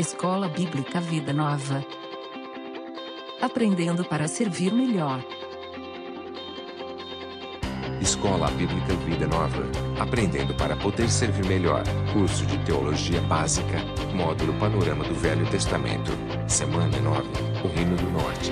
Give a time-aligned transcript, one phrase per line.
[0.00, 1.84] Escola Bíblica Vida Nova.
[3.38, 5.22] Aprendendo para servir melhor.
[8.00, 9.62] Escola Bíblica Vida Nova.
[10.00, 11.82] Aprendendo para poder servir melhor.
[12.14, 13.76] Curso de Teologia Básica.
[14.14, 16.12] Módulo Panorama do Velho Testamento.
[16.48, 17.28] Semana 9.
[17.62, 18.50] O Reino do Norte.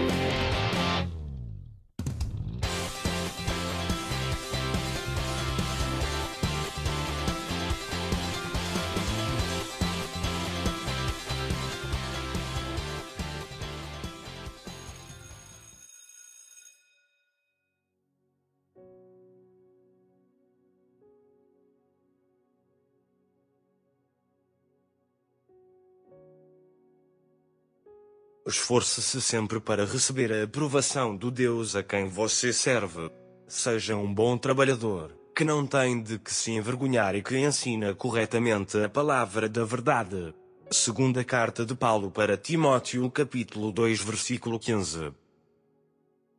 [28.59, 33.09] Esforce-se sempre para receber a aprovação do Deus a quem você serve.
[33.47, 38.77] Seja um bom trabalhador, que não tem de que se envergonhar e que ensina corretamente
[38.83, 40.35] a palavra da verdade.
[40.71, 45.13] Segunda carta de Paulo para Timóteo, capítulo 2, versículo 15.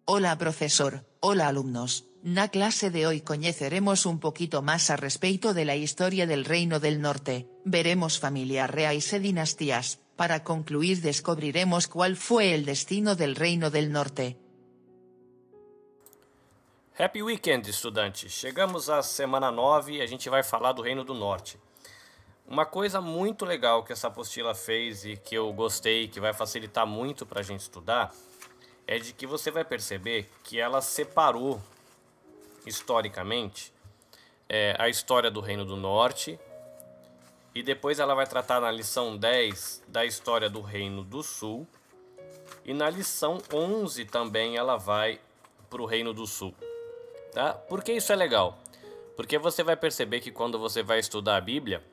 [0.06, 2.06] Hola profesor, hola alumnos.
[2.22, 6.82] Na clase de hoy conoceremos un poquito más a respecto de la historia del Reino
[6.82, 13.38] del Norte, veremos familias reales e dinastías, para concluir descubriremos cuál fue el destino del
[13.38, 14.36] Reino del Norte.
[16.98, 18.34] Happy Weekend, estudantes!
[18.34, 21.58] Chegamos à semana 9 e a gente vai falar do Reino do Norte.
[22.46, 26.86] Uma coisa muito legal que essa apostila fez e que eu gostei, que vai facilitar
[26.86, 28.14] muito para a gente estudar,
[28.86, 31.62] é de que você vai perceber que ela separou
[32.66, 33.72] historicamente
[34.50, 36.38] é, a história do Reino do Norte
[37.54, 41.68] e depois ela vai tratar na lição 10 da história do Reino do Sul.
[42.64, 45.20] E na lição 11 também ela vai
[45.70, 46.54] para o Reino do Sul.
[47.32, 47.54] Tá?
[47.54, 48.58] Por que isso é legal?
[49.16, 51.84] Porque você vai perceber que quando você vai estudar a Bíblia,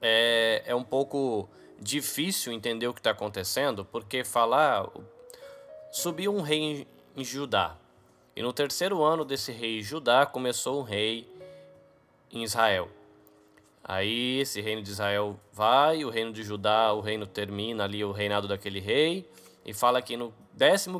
[0.00, 4.88] é, é um pouco difícil entender o que está acontecendo, porque falar.
[5.92, 7.76] Subiu um rei em, Judá.
[8.34, 11.28] E no terceiro ano desse rei Judá começou um rei
[12.32, 12.88] em Israel.
[13.86, 18.12] Aí esse reino de Israel vai, o reino de Judá, o reino termina ali o
[18.12, 19.28] reinado daquele rei,
[19.62, 20.32] e fala que no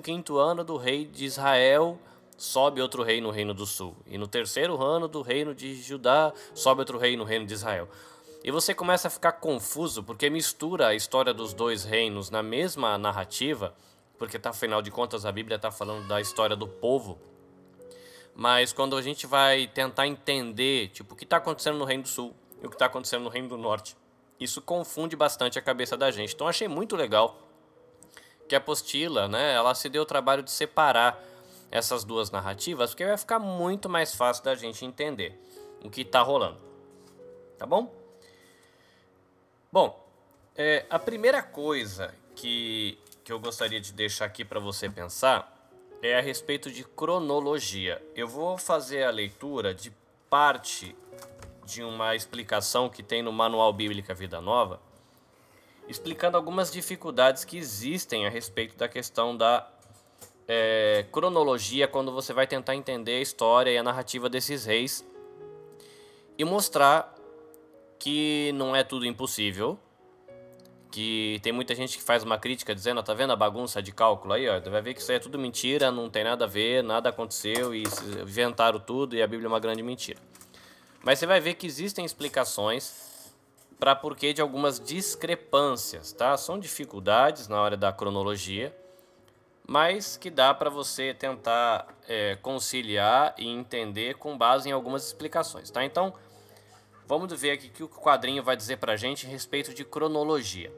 [0.02, 1.98] 15 ano do rei de Israel
[2.36, 6.30] sobe outro rei no reino do sul, e no terceiro ano do reino de Judá
[6.54, 7.88] sobe outro rei no reino de Israel.
[8.44, 12.98] E você começa a ficar confuso porque mistura a história dos dois reinos na mesma
[12.98, 13.74] narrativa,
[14.18, 17.18] porque tá, afinal de contas a Bíblia está falando da história do povo.
[18.34, 22.08] Mas quando a gente vai tentar entender, tipo, o que está acontecendo no Reino do
[22.08, 23.94] Sul, e o que está acontecendo no Reino do Norte.
[24.40, 26.34] Isso confunde bastante a cabeça da gente.
[26.34, 27.38] Então achei muito legal
[28.48, 31.22] que a apostila, né, ela se deu o trabalho de separar
[31.70, 35.38] essas duas narrativas, porque vai ficar muito mais fácil da gente entender
[35.82, 36.58] o que está rolando.
[37.58, 37.92] Tá bom?
[39.70, 40.08] Bom,
[40.56, 45.52] é, a primeira coisa que, que eu gostaria de deixar aqui para você pensar
[46.00, 48.02] é a respeito de cronologia.
[48.14, 49.92] Eu vou fazer a leitura de
[50.30, 50.94] parte
[51.64, 54.80] de uma explicação que tem no Manual Bíblica Vida Nova,
[55.88, 59.68] explicando algumas dificuldades que existem a respeito da questão da
[60.46, 65.04] é, cronologia quando você vai tentar entender a história e a narrativa desses reis
[66.36, 67.14] e mostrar
[67.98, 69.78] que não é tudo impossível,
[70.90, 74.34] que tem muita gente que faz uma crítica dizendo, tá vendo a bagunça de cálculo
[74.34, 76.82] aí, ó, vai ver que isso aí é tudo mentira, não tem nada a ver,
[76.82, 77.82] nada aconteceu e
[78.22, 80.20] inventaram tudo e a Bíblia é uma grande mentira.
[81.04, 83.30] Mas você vai ver que existem explicações
[83.78, 86.34] para porquê de algumas discrepâncias, tá?
[86.38, 88.74] São dificuldades na hora da cronologia,
[89.66, 95.70] mas que dá para você tentar é, conciliar e entender com base em algumas explicações,
[95.70, 95.84] tá?
[95.84, 96.14] Então,
[97.06, 99.84] vamos ver aqui o que o quadrinho vai dizer para a gente a respeito de
[99.84, 100.72] cronologia.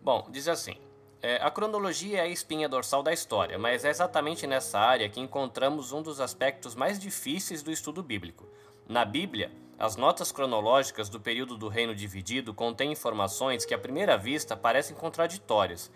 [0.00, 0.76] Bom, diz assim:
[1.20, 5.18] é, a cronologia é a espinha dorsal da história, mas é exatamente nessa área que
[5.18, 8.46] encontramos um dos aspectos mais difíceis do estudo bíblico
[8.88, 14.16] na Bíblia, as notas cronológicas do período do reino dividido contêm informações que à primeira
[14.16, 15.90] vista parecem contraditórias,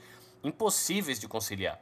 [0.44, 1.80] impossíveis de conciliar.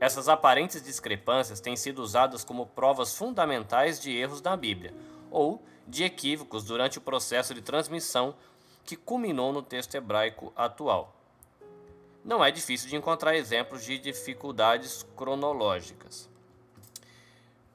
[0.00, 4.94] Essas aparentes discrepâncias têm sido usadas como provas fundamentais de erros na Bíblia,
[5.30, 8.34] ou de equívocos durante o processo de transmissão
[8.84, 11.14] que culminou no texto hebraico atual.
[12.24, 16.28] Não é difícil de encontrar exemplos de dificuldades cronológicas.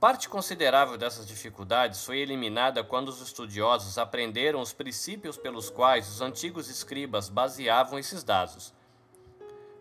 [0.02, 6.22] Parte considerável dessas dificuldades foi eliminada quando os estudiosos aprenderam os princípios pelos quais os
[6.22, 8.74] antigos escribas baseavam esses dados.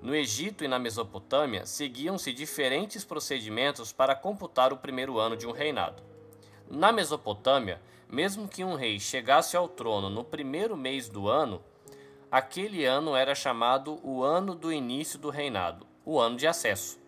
[0.02, 5.52] No Egito e na Mesopotâmia, seguiam-se diferentes procedimentos para computar o primeiro ano de um
[5.52, 6.02] reinado.
[6.69, 11.64] Na Mesopotâmia, mesmo que um rei chegasse ao trono no primeiro mês do ano,
[12.31, 17.00] aquele ano era chamado o ano do início do reinado, o ano de acesso.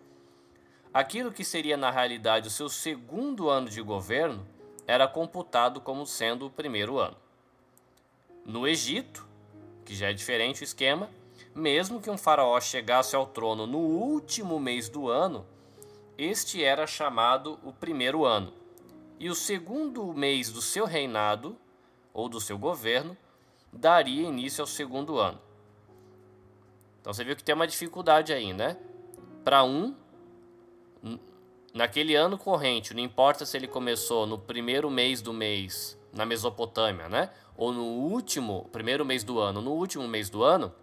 [0.93, 4.45] Aquilo que seria na realidade o seu segundo ano de governo
[4.85, 7.17] era computado como sendo o primeiro ano.
[8.45, 9.25] No Egito,
[9.83, 11.09] que já é diferente o esquema,
[11.55, 15.45] mesmo que um faraó chegasse ao trono no último mês do ano,
[16.15, 18.53] este era chamado o primeiro ano.
[19.19, 21.57] E o segundo mês do seu reinado,
[22.13, 23.17] ou do seu governo,
[23.71, 25.41] daria início ao segundo ano.
[27.01, 28.77] Então você viu que tem uma dificuldade aí, né?
[29.43, 29.95] Para um,
[31.73, 37.09] naquele ano corrente, não importa se ele começou no primeiro mês do mês na Mesopotâmia,
[37.09, 37.31] né?
[37.57, 40.73] Ou no último, primeiro mês do ano, no último mês do ano,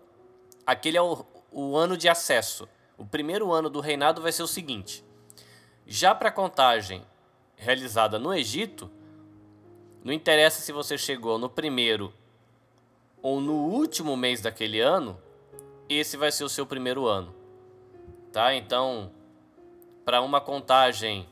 [0.66, 2.68] aquele é o, o ano de acesso.
[2.98, 5.04] O primeiro ano do reinado vai ser o seguinte:
[5.86, 7.02] já para a contagem
[7.56, 8.90] realizada no Egito,
[10.02, 12.12] não interessa se você chegou no primeiro
[13.22, 15.20] ou no último mês daquele ano,
[15.88, 17.34] esse vai ser o seu primeiro ano.
[18.32, 18.54] Tá?
[18.54, 19.10] Então,
[20.04, 21.28] para uma contagem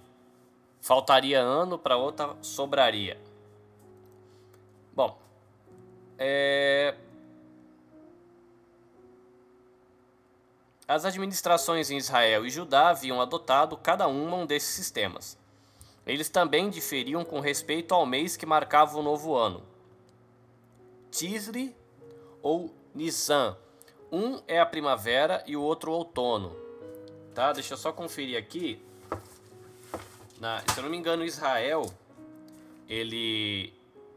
[0.81, 3.19] faltaria ano, para outra sobraria.
[4.93, 5.19] Bom,
[6.19, 6.95] é...
[10.89, 15.39] as administrações em Israel e Judá haviam adotado cada uma um desses sistemas.
[16.07, 19.63] Eles também diferiam com respeito ao mês que marcava o novo ano.
[21.11, 21.77] Tisri
[22.43, 23.57] ou Nisan.
[24.11, 26.68] Um é a primavera e o outro o outono.
[27.39, 27.53] Tá?
[27.53, 28.85] Deixa eu só conferir aqui.
[30.41, 31.87] Na, se eu não me engano, Israel
[32.89, 33.73] ele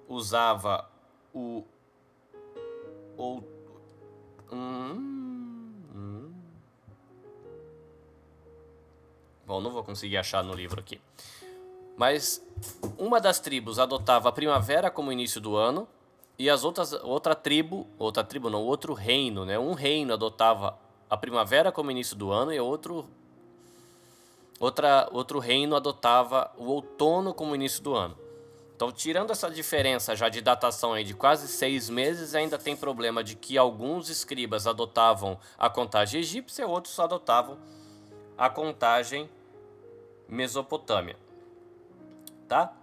[0.09, 0.89] usava
[1.31, 1.63] o
[3.15, 3.47] ou
[4.51, 6.33] hum, hum.
[9.45, 10.99] Bom, não vou conseguir achar no livro aqui.
[11.95, 12.43] Mas
[12.97, 15.87] uma das tribos adotava a primavera como início do ano
[16.39, 19.59] e as outras outra tribo, outra tribo não, outro reino, né?
[19.59, 20.75] Um reino adotava
[21.11, 23.05] a primavera como início do ano e outro
[24.57, 28.17] outra outro reino adotava o outono como início do ano.
[28.73, 33.23] Então, tirando essa diferença já de datação aí de quase seis meses, ainda tem problema
[33.23, 37.59] de que alguns escribas adotavam a contagem egípcia, outros adotavam
[38.37, 39.29] a contagem
[40.27, 41.17] mesopotâmia.
[42.47, 42.73] Tá?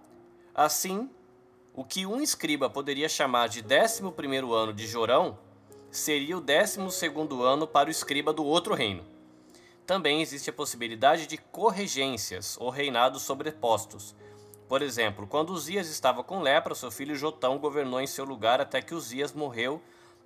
[0.53, 1.09] Assim,
[1.73, 4.03] o que um escriba poderia chamar de 11
[4.53, 5.37] ano de Jorão
[5.91, 6.79] seria o 12
[7.43, 9.05] ano para o escriba do outro reino.
[9.85, 14.15] Também existe a possibilidade de corregências ou reinados sobrepostos.
[14.67, 18.83] Por exemplo, quando Uzias estava com lepra, seu filho Jotão governou em seu lugar até
[18.83, 19.81] que Uzias morreu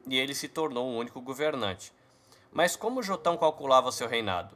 [0.05, 1.93] e ele se tornou o único governante.
[2.51, 4.55] Mas como Jotão calculava seu reinado?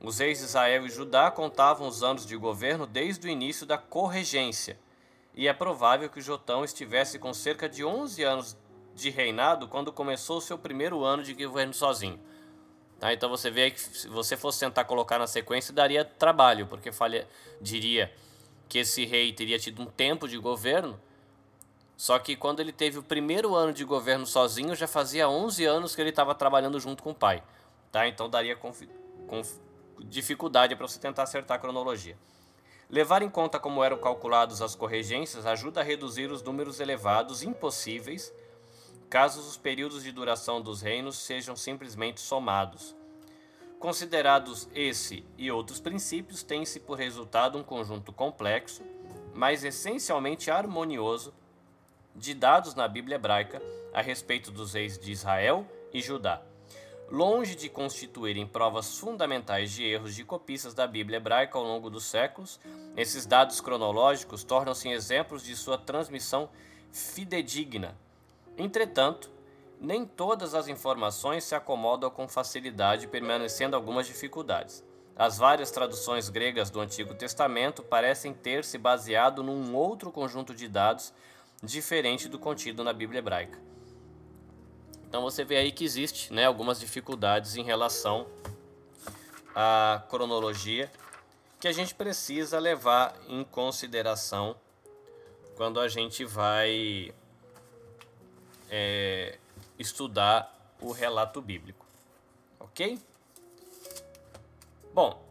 [0.00, 3.78] Os reis de Israel e Judá contavam os anos de governo desde o início da
[3.78, 4.78] corregência,
[5.34, 8.56] e é provável que Jotão estivesse com cerca de 11 anos
[8.94, 12.18] de reinado quando começou o seu primeiro ano de governo sozinho.
[12.98, 13.12] Tá?
[13.12, 17.28] Então você vê que se você fosse tentar colocar na sequência, daria trabalho, porque falha,
[17.60, 18.12] diria
[18.68, 20.98] que esse rei teria tido um tempo de governo,
[21.96, 25.94] só que quando ele teve o primeiro ano de governo sozinho, já fazia 11 anos
[25.94, 27.42] que ele estava trabalhando junto com o pai.
[27.92, 28.08] Tá?
[28.08, 28.58] Então daria
[30.00, 32.16] dificuldade para você tentar acertar a cronologia.
[32.90, 38.32] Levar em conta como eram calculados as corregências ajuda a reduzir os números elevados impossíveis
[39.08, 42.94] caso os períodos de duração dos reinos sejam simplesmente somados.
[43.78, 48.82] Considerados esse e outros princípios, tem-se por resultado um conjunto complexo,
[49.34, 51.34] mas essencialmente harmonioso,
[52.16, 53.60] de dados na Bíblia hebraica
[53.92, 56.40] a respeito dos reis de Israel e Judá.
[57.10, 62.04] Longe de constituírem provas fundamentais de erros de copistas da Bíblia hebraica ao longo dos
[62.04, 62.58] séculos,
[62.96, 66.48] esses dados cronológicos tornam-se exemplos de sua transmissão
[66.90, 67.94] fidedigna.
[68.56, 69.30] Entretanto,
[69.80, 74.84] nem todas as informações se acomodam com facilidade, permanecendo algumas dificuldades.
[75.16, 80.68] As várias traduções gregas do Antigo Testamento parecem ter se baseado num outro conjunto de
[80.68, 81.12] dados
[81.62, 83.58] diferente do contido na Bíblia hebraica.
[85.06, 88.26] Então você vê aí que existe né, algumas dificuldades em relação
[89.54, 90.90] à cronologia
[91.60, 94.56] que a gente precisa levar em consideração
[95.56, 97.14] quando a gente vai
[98.76, 99.38] é,
[99.78, 101.86] estudar o relato bíblico.
[102.58, 102.98] Ok?
[104.92, 105.22] Bom,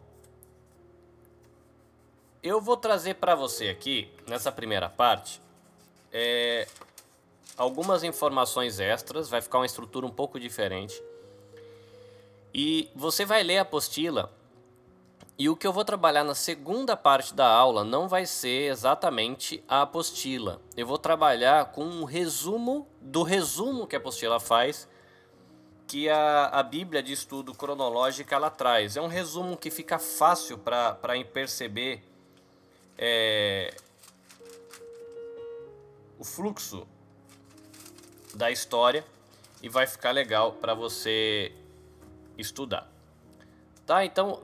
[2.41, 5.41] eu vou trazer para você aqui, nessa primeira parte,
[6.09, 6.69] é,
[7.57, 11.03] algumas informações extras, vai ficar uma estrutura um pouco diferente.
[12.53, 14.31] E você vai ler a apostila
[15.37, 19.63] E o que eu vou trabalhar na segunda parte da aula não vai ser exatamente
[19.67, 20.61] a apostila.
[20.77, 24.87] Eu vou trabalhar com um resumo do resumo que a apostila faz,
[25.87, 28.95] que a, a Bíblia de Estudo Cronológica ela traz.
[28.95, 30.97] É um resumo que fica fácil para
[31.33, 32.03] perceber
[32.95, 33.75] é,
[36.19, 36.87] o fluxo
[38.35, 39.03] da história
[39.63, 41.51] e vai ficar legal para você
[42.37, 42.87] estudar.
[43.85, 44.05] Tá?
[44.05, 44.41] Então,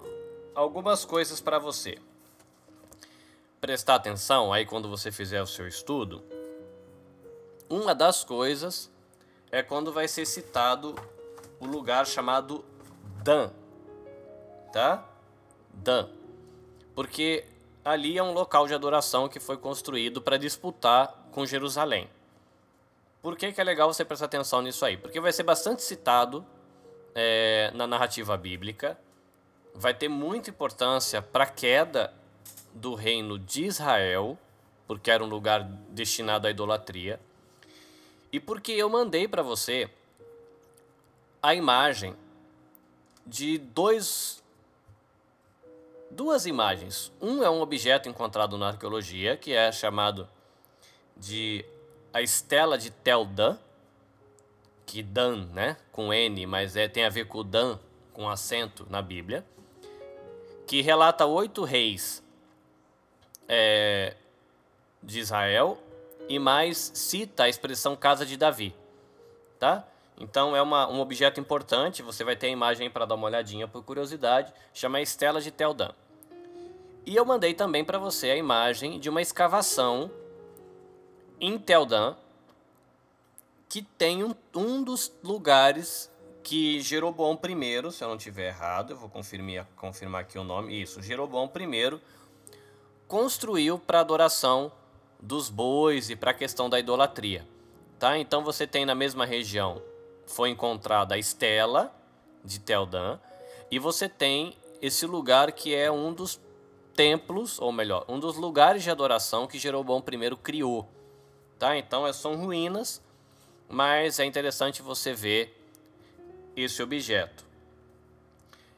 [0.59, 1.97] algumas coisas para você
[3.61, 6.21] prestar atenção aí quando você fizer o seu estudo.
[7.69, 8.91] Uma das coisas
[9.51, 10.95] é quando vai ser citado
[11.61, 12.65] o lugar chamado
[13.23, 13.51] Dan,
[14.73, 15.05] tá?
[15.71, 16.09] Dan.
[16.93, 17.45] Porque
[17.85, 22.09] ali é um local de adoração que foi construído para disputar com Jerusalém.
[23.21, 24.97] Por que, que é legal você prestar atenção nisso aí?
[24.97, 26.45] Porque vai ser bastante citado
[27.15, 28.97] é, na narrativa bíblica
[29.79, 32.13] vai ter muita importância para a queda
[32.73, 34.37] do reino de Israel,
[34.85, 37.17] porque era um lugar destinado à idolatria,
[38.29, 39.89] e porque eu mandei para você
[41.41, 42.13] a imagem
[43.25, 44.43] de dois
[46.11, 47.09] duas imagens.
[47.21, 50.27] Um é um objeto encontrado na arqueologia, que é chamado
[51.15, 51.63] de
[52.13, 53.57] a estela de Tel Dan,
[54.85, 57.79] que Dan, né, com N, mas é tem a ver com Dan
[58.11, 59.45] com acento na Bíblia
[60.69, 62.23] que relata oito reis
[63.47, 64.15] é,
[65.01, 65.79] de Israel
[66.27, 68.75] e mais cita a expressão casa de Davi,
[69.57, 69.83] tá?
[70.19, 73.67] Então é uma, um objeto importante, você vai ter a imagem para dar uma olhadinha
[73.67, 75.89] por curiosidade, chama Estela de Teldan.
[77.03, 80.11] E eu mandei também para você a imagem de uma escavação
[81.41, 82.15] em Teldan,
[83.67, 86.11] que tem um, um dos lugares
[86.49, 90.81] que Jeroboão I, se eu não tiver errado, eu vou confirmar, confirmar aqui o nome,
[90.81, 92.01] isso, Jeroboão I
[93.07, 94.71] construiu para adoração
[95.19, 97.47] dos bois e para a questão da idolatria.
[97.99, 98.17] Tá?
[98.17, 99.79] Então você tem na mesma região,
[100.25, 101.93] foi encontrada a estela
[102.43, 103.19] de Teldan,
[103.69, 106.41] e você tem esse lugar que é um dos
[106.95, 110.89] templos, ou melhor, um dos lugares de adoração que Jeroboão I criou.
[111.59, 111.77] Tá?
[111.77, 113.03] Então são ruínas,
[113.67, 115.58] mas é interessante você ver
[116.63, 117.43] esse objeto.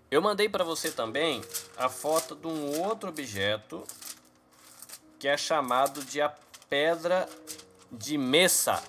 [0.09, 1.41] Eu mandei para você também
[1.77, 3.85] a foto de um outro objeto
[5.17, 6.33] que é chamado de a
[6.69, 7.29] pedra
[7.91, 8.83] de Messa,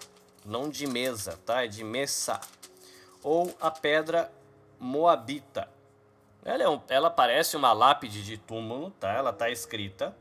[0.45, 1.65] não de mesa, tá?
[1.65, 2.41] É de Messa
[3.23, 4.33] ou a pedra
[4.81, 5.69] Moabita.
[6.45, 9.13] Ela, é um, ela parece uma lápide de túmulo, tá?
[9.13, 10.17] Ela tá escrita.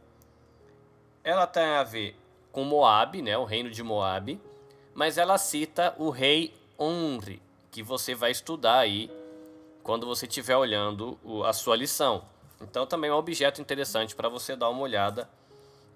[1.23, 2.15] Ela tem a ver
[2.51, 3.37] com Moab, né?
[3.37, 4.39] O reino de Moab,
[4.93, 9.09] mas ela cita o rei Onri, que você vai estudar aí
[9.81, 12.23] quando você estiver olhando a sua lição.
[12.59, 15.29] Então também é um objeto interessante para você dar uma olhada,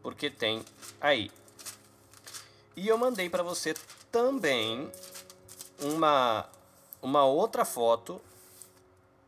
[0.01, 0.63] porque tem
[0.99, 1.29] aí.
[2.75, 3.73] E eu mandei para você
[4.11, 4.89] também
[5.79, 6.49] uma,
[7.01, 8.21] uma outra foto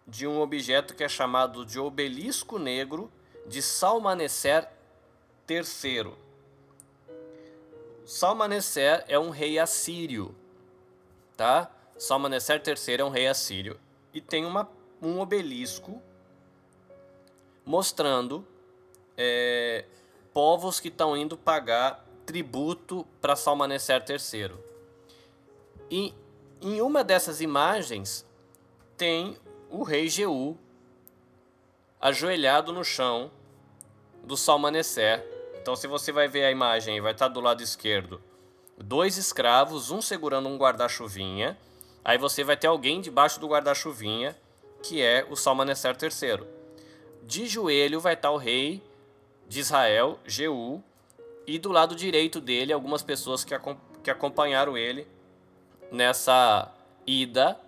[0.08, 3.12] de um objeto que é chamado de obelisco negro
[3.46, 4.68] de Salmaneser
[5.50, 6.14] III.
[8.06, 10.34] Salmaneser é um rei assírio,
[11.36, 11.70] tá?
[11.98, 13.80] Salmaneser III é um rei assírio
[14.14, 14.70] e tem uma,
[15.02, 16.02] um obelisco
[17.66, 18.46] mostrando
[19.18, 19.86] é,
[20.34, 24.52] povos que estão indo pagar tributo para Salmaneser III.
[25.90, 26.14] E
[26.62, 28.26] em uma dessas imagens
[28.96, 29.38] tem
[29.70, 30.58] o rei Jeú
[32.00, 33.32] ajoelhado no chão
[34.24, 35.26] do Salmaneser.
[35.60, 38.22] Então, se você vai ver a imagem, vai estar do lado esquerdo
[38.78, 41.58] dois escravos, um segurando um guarda-chuvinha
[42.04, 44.36] Aí você vai ter alguém debaixo do guarda-chuvinha,
[44.82, 46.48] que é o Salmaneser III.
[47.24, 48.82] De joelho vai estar o rei
[49.48, 50.84] de Israel, Jeú,
[51.46, 53.54] e do lado direito dele algumas pessoas que,
[54.04, 55.08] que acompanharam ele
[55.92, 56.74] nessa
[57.06, 57.60] ida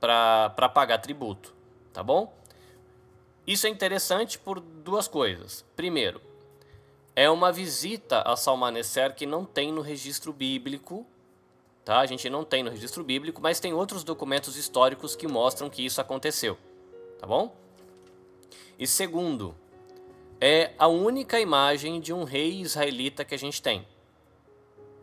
[0.00, 1.54] para pagar tributo,
[1.92, 2.32] tá bom?
[3.46, 5.64] Isso é interessante por duas coisas.
[5.74, 6.20] Primeiro,
[7.16, 11.06] é uma visita a Salmaneser que não tem no registro bíblico
[11.88, 12.00] Tá?
[12.00, 15.82] A gente não tem no registro bíblico, mas tem outros documentos históricos que mostram que
[15.82, 16.58] isso aconteceu.
[17.18, 17.56] Tá bom?
[18.78, 19.54] E segundo,
[20.38, 23.88] é a única imagem de um rei israelita que a gente tem.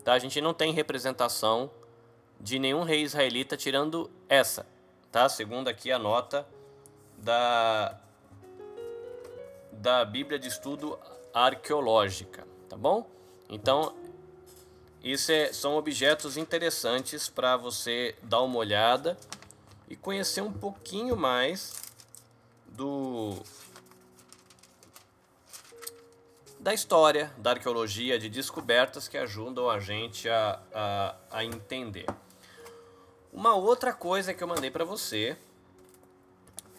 [0.04, 0.12] Tá?
[0.12, 1.68] A gente não tem representação
[2.40, 4.64] de nenhum rei israelita tirando essa,
[5.10, 5.28] tá?
[5.28, 6.46] Segundo aqui a nota
[7.18, 7.98] da
[9.72, 10.96] da Bíblia de Estudo
[11.34, 13.04] Arqueológica, tá bom?
[13.48, 13.92] Então,
[15.12, 19.16] isso é, são objetos interessantes para você dar uma olhada
[19.88, 21.80] e conhecer um pouquinho mais
[22.66, 23.40] do
[26.58, 32.06] da história, da arqueologia, de descobertas que ajudam a gente a, a, a entender.
[33.32, 35.36] Uma outra coisa que eu mandei para você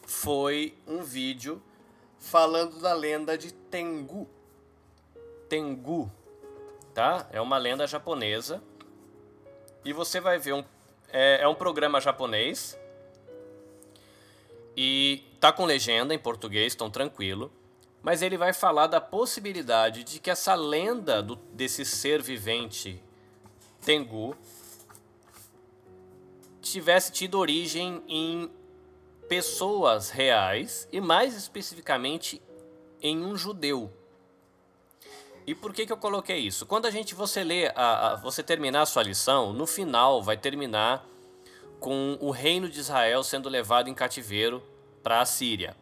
[0.05, 1.61] foi um vídeo
[2.19, 4.27] falando da lenda de Tengu.
[5.47, 6.11] Tengu,
[6.97, 7.27] tá?
[7.31, 8.59] É uma lenda japonesa.
[9.85, 10.63] E você vai ver um
[11.13, 12.75] é, é um programa japonês
[14.75, 17.51] e tá com legenda em português, tão tranquilo.
[18.01, 22.99] Mas ele vai falar da possibilidade de que essa lenda do, desse ser vivente
[23.85, 24.35] Tengu
[26.63, 28.49] tivesse tido origem em
[29.29, 32.41] pessoas reais e mais especificamente
[32.99, 33.93] em um judeu.
[35.47, 36.65] E por que, que eu coloquei isso?
[36.65, 40.35] Quando a gente você lê, a, a, você terminar a sua lição, no final vai
[40.35, 41.07] terminar
[41.79, 44.61] com o reino de Israel sendo levado em cativeiro
[45.01, 45.73] para a Síria.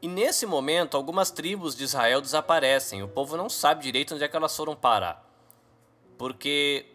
[0.00, 3.02] E nesse momento, algumas tribos de Israel desaparecem.
[3.02, 5.22] O povo não sabe direito onde é que elas foram parar.
[6.16, 6.86] Porque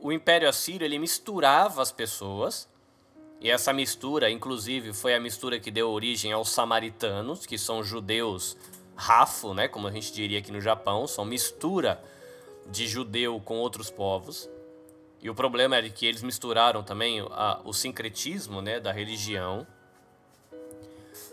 [0.00, 2.68] o Império Assírio ele misturava as pessoas
[3.40, 8.56] e essa mistura, inclusive, foi a mistura que deu origem aos samaritanos, que são judeus
[8.96, 12.02] rafo, né, como a gente diria aqui no Japão, são mistura
[12.66, 14.48] de judeu com outros povos.
[15.20, 19.66] E o problema é que eles misturaram também a, o sincretismo né, da religião.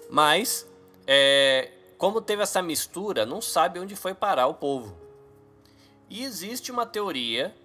[0.10, 0.70] Mas,
[1.08, 4.98] é, como teve essa mistura, não sabe onde foi parar o povo.
[6.10, 7.56] E existe uma teoria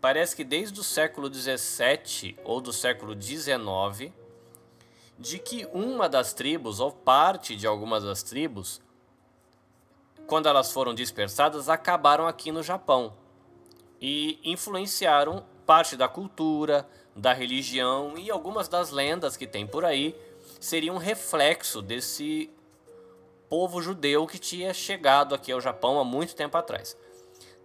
[0.00, 4.12] parece que desde o século 17 ou do século 19,
[5.18, 8.80] de que uma das tribos, ou parte de algumas das tribos,
[10.30, 13.14] quando elas foram dispersadas, acabaram aqui no Japão
[14.00, 20.14] e influenciaram parte da cultura, da religião e algumas das lendas que tem por aí
[20.60, 22.48] seriam um reflexo desse
[23.48, 26.96] povo judeu que tinha chegado aqui ao Japão há muito tempo atrás,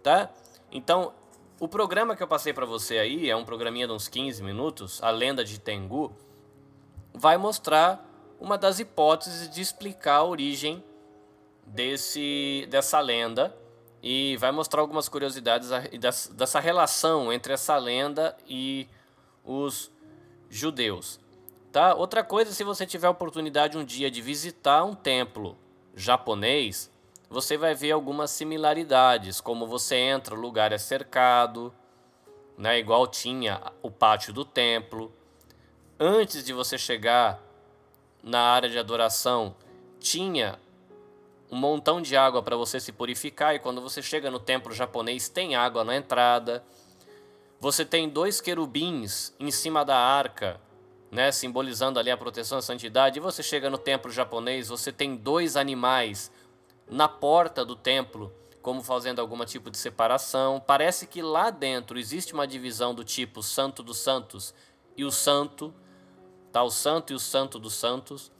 [0.02, 0.28] tá?
[0.72, 1.14] Então,
[1.60, 5.00] o programa que eu passei para você aí, é um programinha de uns 15 minutos,
[5.04, 6.16] A Lenda de Tengu,
[7.14, 8.04] vai mostrar
[8.40, 10.82] uma das hipóteses de explicar a origem
[11.66, 13.54] desse, dessa lenda
[14.02, 15.68] e vai mostrar algumas curiosidades
[16.32, 18.88] dessa relação entre essa lenda e
[19.44, 19.90] os
[20.48, 21.18] judeus.
[21.72, 21.94] Tá?
[21.94, 25.58] Outra coisa, se você tiver a oportunidade um dia de visitar um templo
[25.94, 26.90] japonês,
[27.28, 31.74] você vai ver algumas similaridades, como você entra, o lugar é cercado,
[32.56, 35.12] né, igual tinha o pátio do templo.
[35.98, 37.42] Antes de você chegar
[38.22, 39.56] na área de adoração,
[39.98, 40.58] tinha
[41.50, 45.28] um montão de água para você se purificar, e quando você chega no templo japonês,
[45.28, 46.64] tem água na entrada.
[47.60, 50.60] Você tem dois querubins em cima da arca,
[51.10, 53.18] né, simbolizando ali a proteção e a santidade.
[53.18, 56.30] E você chega no templo japonês, você tem dois animais
[56.90, 60.60] na porta do templo, como fazendo algum tipo de separação.
[60.60, 64.52] Parece que lá dentro existe uma divisão do tipo Santo dos Santos
[64.96, 65.72] e o Santo,
[66.52, 66.62] tá?
[66.62, 68.32] O Santo e o Santo dos Santos.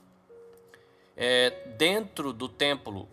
[1.17, 3.09] É, dentro do templo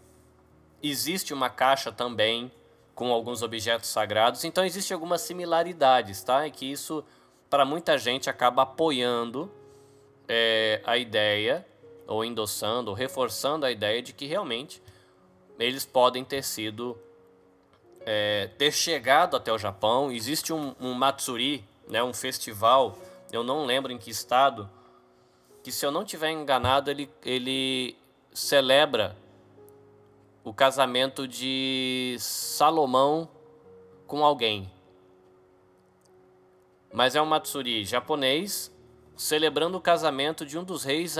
[0.82, 2.52] existe uma caixa também
[2.94, 6.46] com alguns objetos sagrados, então existem algumas similaridades, tá?
[6.46, 7.02] E que isso
[7.48, 9.50] para muita gente acaba apoiando
[10.28, 11.66] é, a ideia
[12.06, 14.82] ou endossando ou reforçando a ideia de que realmente
[15.58, 16.98] eles podem ter sido
[18.04, 20.12] é, ter chegado até o Japão.
[20.12, 22.98] Existe um, um, Matsuri, né, um festival,
[23.32, 24.68] eu não lembro em que estado,
[25.64, 27.96] que se eu não tiver enganado ele, ele
[28.34, 29.16] celebra
[30.44, 33.26] o casamento de Salomão
[34.06, 34.70] com alguém.
[36.92, 38.70] Mas é um Matsuri japonês
[39.16, 41.16] celebrando o casamento de um dos reis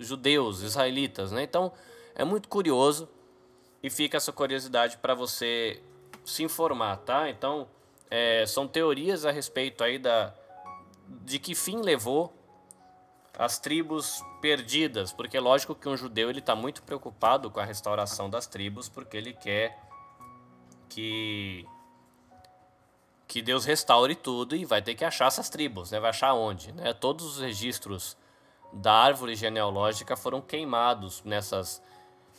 [0.00, 1.44] judeus, israelitas, né?
[1.44, 1.72] Então,
[2.16, 3.08] é muito curioso
[3.80, 5.80] e fica essa curiosidade para você
[6.24, 7.30] se informar, tá?
[7.30, 7.68] Então,
[8.10, 10.34] é, são teorias a respeito aí da,
[11.06, 12.36] de que fim levou
[13.38, 17.64] as tribos perdidas, porque é lógico que um judeu ele está muito preocupado com a
[17.64, 19.78] restauração das tribos, porque ele quer
[20.88, 21.64] que
[23.28, 26.00] que Deus restaure tudo e vai ter que achar essas tribos, né?
[26.00, 26.94] Vai achar onde, né?
[26.94, 28.16] Todos os registros
[28.72, 31.82] da árvore genealógica foram queimados nessas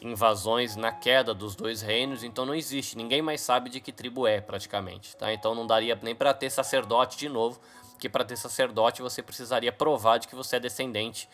[0.01, 4.25] invasões na queda dos dois reinos, então não existe, ninguém mais sabe de que tribo
[4.25, 5.31] é praticamente, tá?
[5.31, 7.59] Então não daria nem para ter sacerdote de novo,
[7.99, 11.29] que para ter sacerdote você precisaria provar de que você é descendente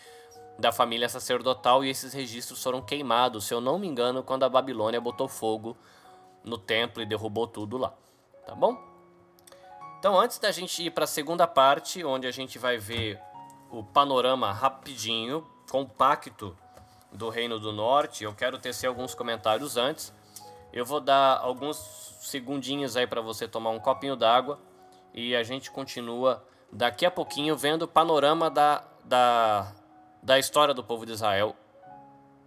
[0.58, 4.50] da família sacerdotal e esses registros foram queimados, se eu não me engano, quando a
[4.50, 5.78] Babilônia botou fogo
[6.44, 7.94] no templo e derrubou tudo lá,
[8.46, 8.78] tá bom?
[10.00, 13.20] Então antes da gente ir para a segunda parte, onde a gente vai ver
[13.70, 16.56] o panorama rapidinho, compacto
[17.12, 20.14] do Reino do Norte, eu quero tecer alguns comentários antes.
[20.72, 21.78] Eu vou dar alguns
[22.20, 24.60] segundinhos aí para você tomar um copinho d'água
[25.14, 29.72] e a gente continua daqui a pouquinho vendo o panorama da, da,
[30.22, 31.56] da história do povo de Israel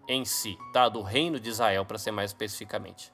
[0.08, 0.88] em si, tá?
[0.88, 3.12] Do reino de Israel, para ser mais especificamente.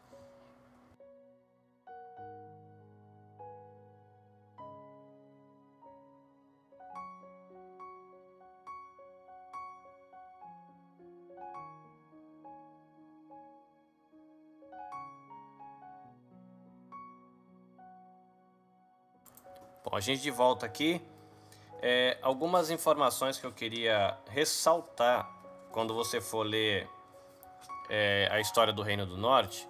[19.95, 21.01] A gente de volta aqui.
[21.81, 25.31] É, algumas informações que eu queria ressaltar
[25.71, 26.89] quando você for ler
[27.89, 29.69] é, a história do Reino do Norte.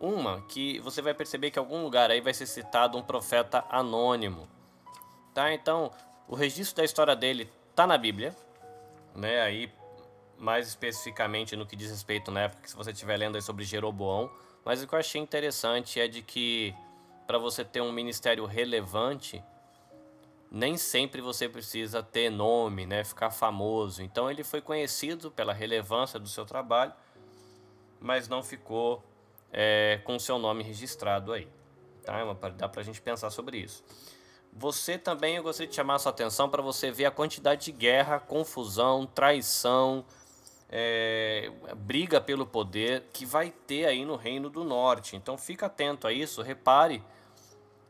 [0.00, 3.64] Uma, que você vai perceber que em algum lugar aí vai ser citado um profeta
[3.68, 4.48] anônimo.
[5.34, 5.52] Tá?
[5.52, 5.90] Então,
[6.26, 8.34] o registro da história dele tá na Bíblia,
[9.14, 9.40] né?
[9.40, 9.70] Aí,
[10.38, 13.64] mais especificamente no que diz respeito na época que se você estiver lendo aí sobre
[13.64, 14.30] Jeroboão.
[14.64, 16.74] Mas o que eu achei interessante é de que
[17.26, 19.42] para você ter um ministério relevante,
[20.50, 24.02] nem sempre você precisa ter nome, né, ficar famoso.
[24.02, 26.92] Então ele foi conhecido pela relevância do seu trabalho,
[28.00, 29.04] mas não ficou
[29.52, 31.48] é, com seu nome registrado aí.
[32.02, 32.18] Tá?
[32.18, 33.84] É dá para a gente pensar sobre isso.
[34.52, 37.72] Você também, eu gostaria de chamar a sua atenção para você ver a quantidade de
[37.72, 40.04] guerra, confusão, traição,
[40.70, 45.16] é, briga pelo poder que vai ter aí no Reino do Norte.
[45.16, 47.02] Então fica atento a isso, repare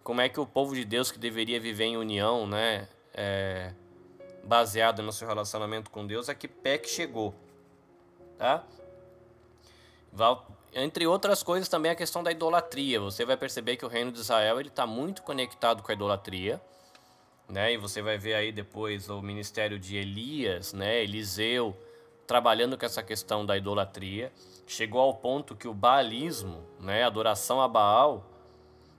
[0.08, 3.74] como é que o povo de Deus que deveria viver em união, né, é,
[4.42, 7.34] baseado no seu relacionamento com Deus, é que pé que chegou,
[8.38, 8.64] tá?
[10.72, 12.98] Entre outras coisas também a questão da idolatria.
[12.98, 16.58] Você vai perceber que o reino de Israel ele está muito conectado com a idolatria,
[17.46, 17.74] né?
[17.74, 21.76] E você vai ver aí depois o ministério de Elias, né, Eliseu,
[22.26, 24.32] trabalhando com essa questão da idolatria.
[24.66, 28.37] Chegou ao ponto que o baalismo, né, adoração a Baal,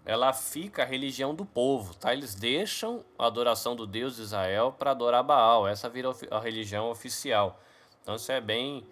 [0.09, 2.11] ela fica a religião do povo, tá?
[2.11, 5.67] Eles deixam a adoração do Deus de Israel para adorar Baal.
[5.67, 7.61] Essa vira a religião oficial.
[8.01, 8.83] Então isso é bem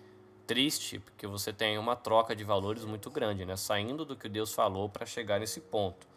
[0.45, 3.57] triste, porque você tem uma troca de valores muito grande, né?
[3.57, 6.07] Saindo do que Deus falou para chegar nesse ponto.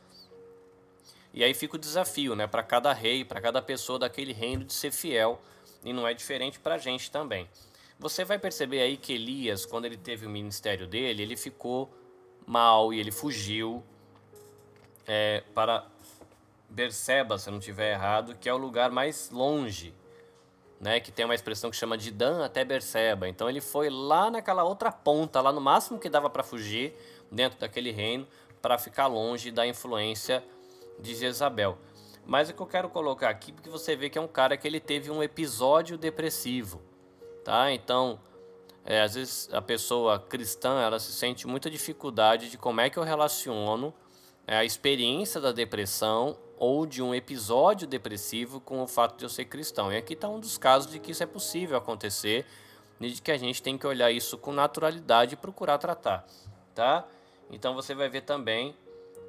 [1.32, 4.74] E aí fica o desafio, né, para cada rei, para cada pessoa daquele reino de
[4.74, 5.40] ser fiel,
[5.82, 7.48] e não é diferente para a gente também.
[7.98, 11.88] Você vai perceber aí que Elias, quando ele teve o ministério dele, ele ficou
[12.44, 13.82] mal e ele fugiu
[15.06, 15.84] é, para
[16.68, 19.94] Berseba, se eu não estiver errado, que é o lugar mais longe,
[20.80, 21.00] né?
[21.00, 23.28] Que tem uma expressão que chama de Dan até Berseba.
[23.28, 26.94] Então ele foi lá naquela outra ponta, lá no máximo que dava para fugir
[27.30, 28.26] dentro daquele reino,
[28.62, 30.44] para ficar longe da influência
[30.98, 31.76] de Jezabel.
[32.24, 34.66] Mas o que eu quero colocar aqui, porque você vê que é um cara que
[34.66, 36.80] ele teve um episódio depressivo,
[37.44, 37.72] tá?
[37.72, 38.20] Então,
[38.84, 42.98] é, às vezes a pessoa cristã, ela se sente muita dificuldade de como é que
[42.98, 43.92] eu relaciono
[44.50, 49.28] é a experiência da depressão ou de um episódio depressivo com o fato de eu
[49.28, 49.92] ser cristão.
[49.92, 52.44] E aqui está um dos casos de que isso é possível acontecer
[53.00, 56.26] e de que a gente tem que olhar isso com naturalidade e procurar tratar,
[56.74, 57.06] tá?
[57.48, 58.74] Então você vai ver também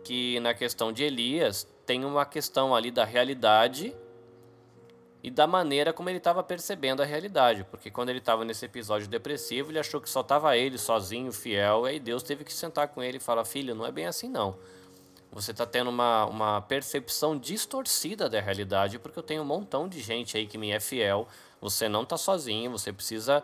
[0.03, 3.95] que na questão de Elias tem uma questão ali da realidade
[5.21, 9.07] e da maneira como ele estava percebendo a realidade, porque quando ele estava nesse episódio
[9.07, 12.87] depressivo, ele achou que só estava ele sozinho, fiel, e aí Deus teve que sentar
[12.87, 14.57] com ele e falar: "Filho, não é bem assim não
[15.31, 20.01] você está tendo uma, uma percepção distorcida da realidade, porque eu tenho um montão de
[20.01, 21.25] gente aí que me é fiel.
[21.61, 23.41] Você não está sozinho, você precisa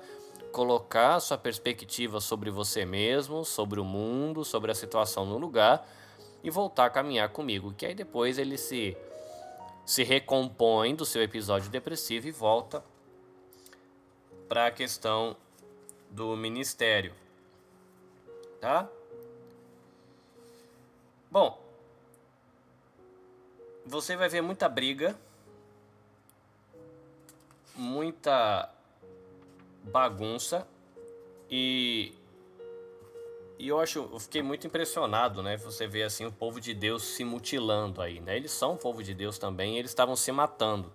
[0.52, 5.88] colocar a sua perspectiva sobre você mesmo, sobre o mundo, sobre a situação no lugar
[6.44, 7.74] e voltar a caminhar comigo.
[7.74, 8.98] Que aí depois ele se,
[9.86, 12.84] se recompõe do seu episódio depressivo e volta
[14.50, 15.38] para a questão
[16.10, 17.14] do ministério.
[18.60, 18.90] Tá?
[21.30, 21.67] Bom,
[23.88, 25.16] você vai ver muita briga,
[27.74, 28.70] muita
[29.84, 30.68] bagunça
[31.50, 32.14] e
[33.60, 35.58] e eu acho, eu fiquei muito impressionado, né?
[35.58, 38.36] Você vê assim o povo de Deus se mutilando aí, né?
[38.36, 40.94] Eles são o povo de Deus também, eles estavam se matando.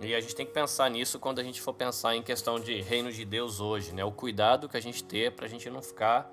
[0.00, 2.80] E a gente tem que pensar nisso quando a gente for pensar em questão de
[2.80, 4.04] reino de Deus hoje, né?
[4.04, 6.28] O cuidado que a gente ter para a gente não ficar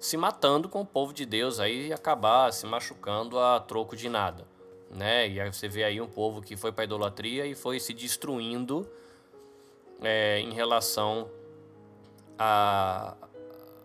[0.00, 4.08] se matando com o povo de Deus aí e acabar se machucando a troco de
[4.08, 4.49] nada
[4.90, 5.28] né?
[5.28, 8.88] E aí você vê aí um povo que foi para idolatria e foi se destruindo
[10.02, 11.30] é, em relação
[12.38, 13.14] a,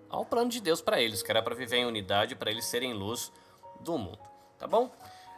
[0.09, 2.93] ao plano de Deus para eles, que era para viver em unidade, para eles serem
[2.93, 3.31] luz
[3.81, 4.19] do mundo,
[4.57, 4.89] tá bom?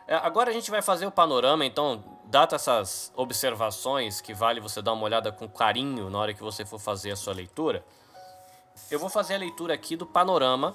[0.08, 4.82] É, agora a gente vai fazer o panorama, então, data essas observações que vale você
[4.82, 7.84] dar uma olhada com carinho na hora que você for fazer a sua leitura.
[8.89, 10.73] eu vou fazer a leitura aqui do panorama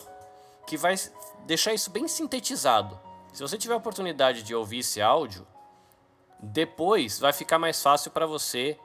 [0.67, 0.95] que vai
[1.47, 2.99] deixar isso bem sintetizado.
[3.33, 5.47] Se você tiver a oportunidade de ouvir esse áudio,
[6.39, 8.79] depois vai ficar mais fácil para você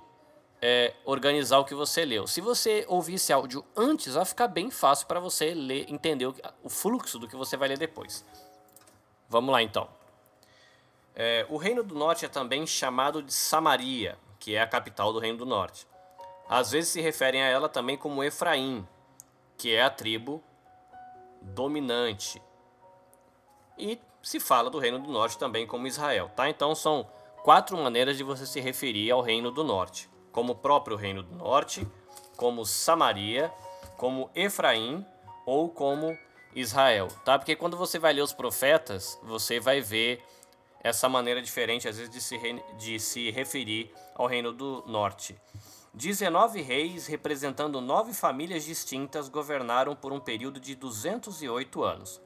[0.61, 2.25] é, organizar o que você leu.
[2.25, 6.35] Se você ouvir esse áudio antes, vai ficar bem fácil para você ler, entender o,
[6.63, 8.25] o, fluxo do que você vai ler depois.
[9.27, 9.89] Vamos lá então.
[11.13, 15.19] É, o Reino do Norte é também chamado de Samaria, que é a capital do
[15.19, 15.85] Reino do Norte.
[16.47, 18.87] Às vezes se referem a ela também como Efraim,
[19.57, 20.41] que é a tribo
[21.41, 22.41] dominante.
[23.77, 26.49] E se fala do Reino do Norte também como Israel, tá?
[26.49, 27.07] Então são
[27.43, 31.35] quatro maneiras de você se referir ao Reino do Norte como o próprio Reino do
[31.35, 31.87] Norte,
[32.35, 33.51] como Samaria,
[33.97, 35.03] como Efraim
[35.47, 36.15] ou como
[36.53, 37.39] Israel, tá?
[37.39, 40.23] Porque quando você vai ler os profetas, você vai ver
[40.83, 42.37] essa maneira diferente, às vezes, de se,
[42.77, 45.35] de se referir ao Reino do Norte.
[45.91, 52.21] 19 reis, representando nove famílias distintas, governaram por um período de 208 anos.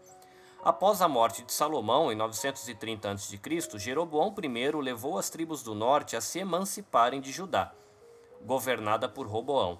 [0.63, 3.39] Após a morte de Salomão, em 930 a.C.,
[3.79, 7.73] Jeroboão I levou as tribos do norte a se emanciparem de Judá
[8.43, 9.79] governada por Roboão,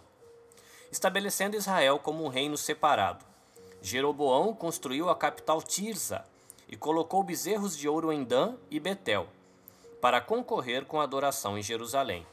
[0.92, 3.26] estabelecendo Israel como um reino separado.
[3.82, 6.24] Jeroboão construiu a capital Tirza
[6.68, 9.28] e colocou bezerros de ouro em Dan e Betel,
[10.00, 12.26] para concorrer com a adoração em Jerusalém.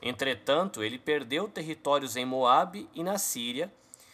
[0.00, 3.72] Entretanto, ele perdeu territórios em Moabe e na Síria,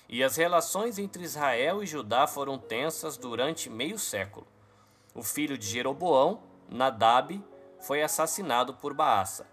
[0.08, 4.46] e as relações entre Israel e Judá foram tensas durante meio século.
[5.14, 7.44] O filho de Jeroboão, Nadab,
[7.80, 9.46] foi assassinado por Baasa.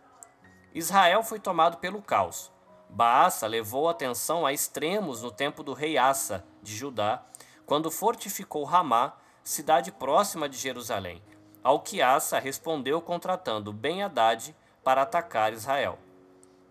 [0.74, 2.52] Israel foi tomado pelo caos.
[2.90, 7.24] Baasa levou a atenção a extremos no tempo do rei Assa, de Judá,
[7.66, 9.14] quando fortificou Ramá,
[9.44, 11.22] cidade próxima de Jerusalém,
[11.64, 16.00] ao que Assa respondeu contratando Ben-Hadad para atacar Israel.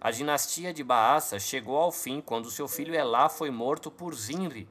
[0.04, 4.68] A dinastia de Baasa chegou ao fim quando seu filho Elá foi morto por Zinri.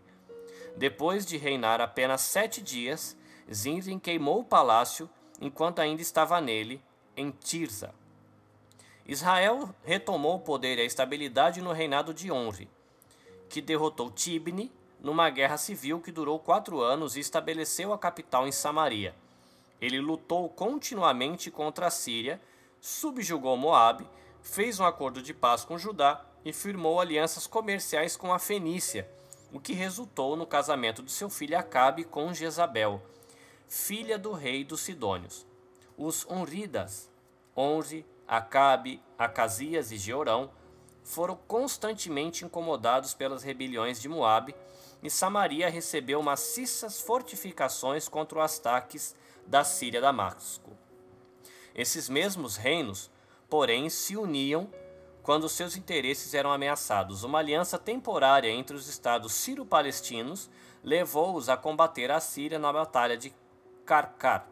[0.78, 3.18] Depois de reinar apenas sete dias,
[3.52, 5.10] Zinri queimou o palácio
[5.42, 6.80] enquanto ainda estava nele,
[7.18, 7.96] em Tirza.
[9.08, 12.70] Israel retomou o poder e a estabilidade no reinado de Onri,
[13.50, 18.52] que derrotou Tibni numa guerra civil que durou quatro anos e estabeleceu a capital em
[18.52, 19.16] Samaria.
[19.82, 22.40] Ele lutou continuamente contra a Síria,
[22.80, 24.08] subjugou Moabe,
[24.44, 29.10] fez um acordo de paz com Judá e firmou alianças comerciais com a Fenícia,
[29.52, 33.02] o que resultou no casamento de seu filho Acabe com Jezabel,
[33.68, 35.48] filha do rei dos Sidônios.
[35.98, 37.10] Os Onridas,
[37.56, 40.52] Onri, Acabe, Acasias e Georão
[41.04, 44.56] foram constantemente incomodados pelas rebeliões de Moabe,
[45.02, 50.72] e Samaria recebeu maciças fortificações contra os ataques da Síria Damasco.
[51.76, 53.12] Esses mesmos reinos,
[53.50, 54.70] porém, se uniam
[55.24, 57.24] quando seus interesses eram ameaçados.
[57.24, 60.50] Uma aliança temporária entre os estados sírio-palestinos
[60.84, 63.34] levou-os a combater a Síria na Batalha de
[63.86, 64.46] Karkar.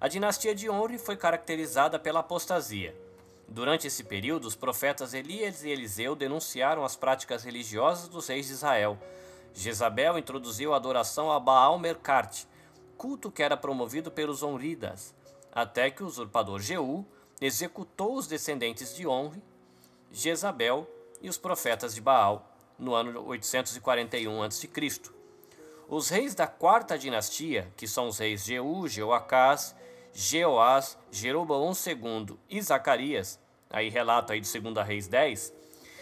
[0.00, 2.94] A dinastia de Onri foi caracterizada pela apostasia.
[3.48, 8.52] Durante esse período, os profetas Elias e Eliseu denunciaram as práticas religiosas dos reis de
[8.52, 8.98] Israel.
[9.54, 12.44] Jezabel introduziu a adoração a Baal Merkart,
[12.98, 15.14] culto que era promovido pelos Onridas,
[15.52, 17.06] até que o usurpador Jeú
[17.40, 19.42] executou os descendentes de Onri,
[20.10, 20.88] Jezabel
[21.20, 24.68] e os profetas de Baal no ano 841 a.C.
[25.88, 29.74] Os reis da quarta dinastia, que são os reis Jeú, Jeoacás
[30.18, 35.52] Jeoás, Jeroboão II e Zacarias, aí relato aí de 2 Reis 10,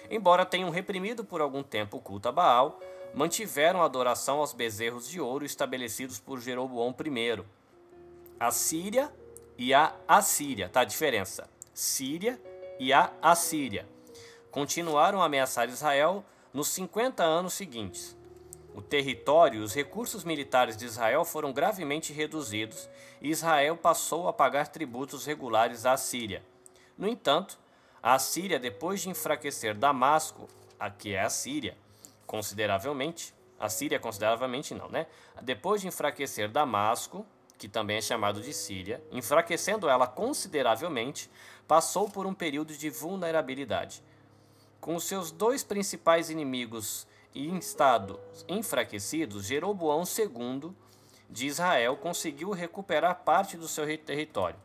[0.08, 2.78] embora tenham reprimido por algum tempo o culto a Baal,
[3.12, 7.44] mantiveram a adoração aos bezerros de ouro estabelecidos por Jeroboão I.
[8.38, 9.12] A Síria
[9.56, 11.48] e a Assíria, tá a diferença?
[11.72, 12.40] Síria
[12.78, 13.86] e a Assíria
[14.54, 18.16] continuaram a ameaçar Israel nos 50 anos seguintes.
[18.72, 22.88] O território e os recursos militares de Israel foram gravemente reduzidos
[23.20, 26.40] e Israel passou a pagar tributos regulares à Síria.
[26.96, 27.58] No entanto,
[28.00, 31.76] a Síria, depois de enfraquecer Damasco, a que é a Síria,
[32.24, 35.08] consideravelmente, a Síria consideravelmente não, né?
[35.42, 37.26] Depois de enfraquecer Damasco,
[37.58, 41.30] que também é chamado de Síria, enfraquecendo ela consideravelmente,
[41.66, 44.02] passou por um período de vulnerabilidade.
[44.80, 50.72] Com seus dois principais inimigos e em estado enfraquecido, Jeroboão II
[51.28, 54.58] de Israel conseguiu recuperar parte do seu território.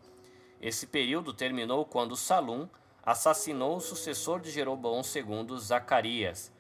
[0.62, 2.68] Esse período terminou quando Salum
[3.04, 6.52] assassinou o sucessor de Jeroboão II, Zacarias.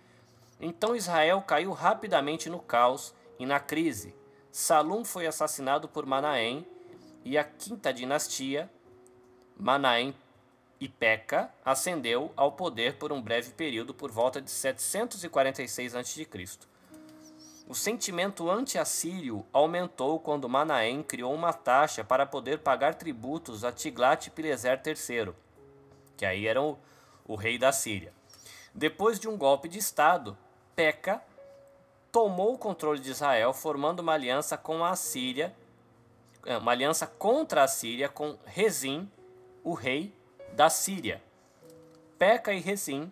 [0.59, 4.15] Então Israel caiu rapidamente no caos e na crise.
[4.51, 6.65] Salum foi assassinado por Manaém
[7.23, 8.69] e a quinta dinastia,
[9.57, 10.15] Manaém
[10.79, 16.27] e Peca ascendeu ao poder por um breve período por volta de 746 a.C.
[17.67, 24.81] O sentimento anti-assírio aumentou quando Manaém criou uma taxa para poder pagar tributos a Tiglat-Pileser
[24.83, 25.33] III,
[26.17, 26.79] que aí era o,
[27.27, 28.11] o rei da Síria.
[28.73, 30.35] Depois de um golpe de Estado,
[30.75, 31.21] Peca
[32.11, 35.55] tomou o controle de Israel, formando uma aliança com a Síria,
[36.45, 39.09] eh, uma aliança contra a Síria com Rezim,
[39.63, 40.13] o rei
[40.53, 41.21] da Síria.
[42.17, 43.11] Peca e Rezim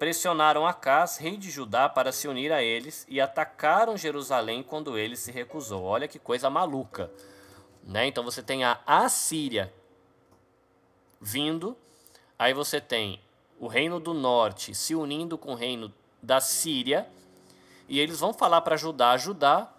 [0.00, 5.14] pressionaram Acás, rei de Judá, para se unir a eles e atacaram Jerusalém quando ele
[5.14, 5.82] se recusou.
[5.82, 7.10] Olha que coisa maluca.
[7.84, 8.06] Né?
[8.06, 9.70] Então você tem a Assíria
[11.20, 11.76] vindo,
[12.38, 13.20] aí você tem
[13.58, 17.06] o reino do norte se unindo com o reino da Síria,
[17.90, 19.76] e eles vão falar para Judá ajudar,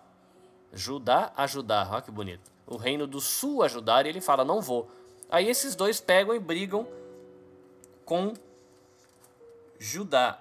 [0.73, 2.51] Judá ajudar, olha que bonito.
[2.67, 4.91] O reino do sul ajudar, e ele fala: não vou.
[5.29, 6.85] Aí esses dois pegam e brigam
[8.03, 8.33] com
[9.79, 10.37] Judá.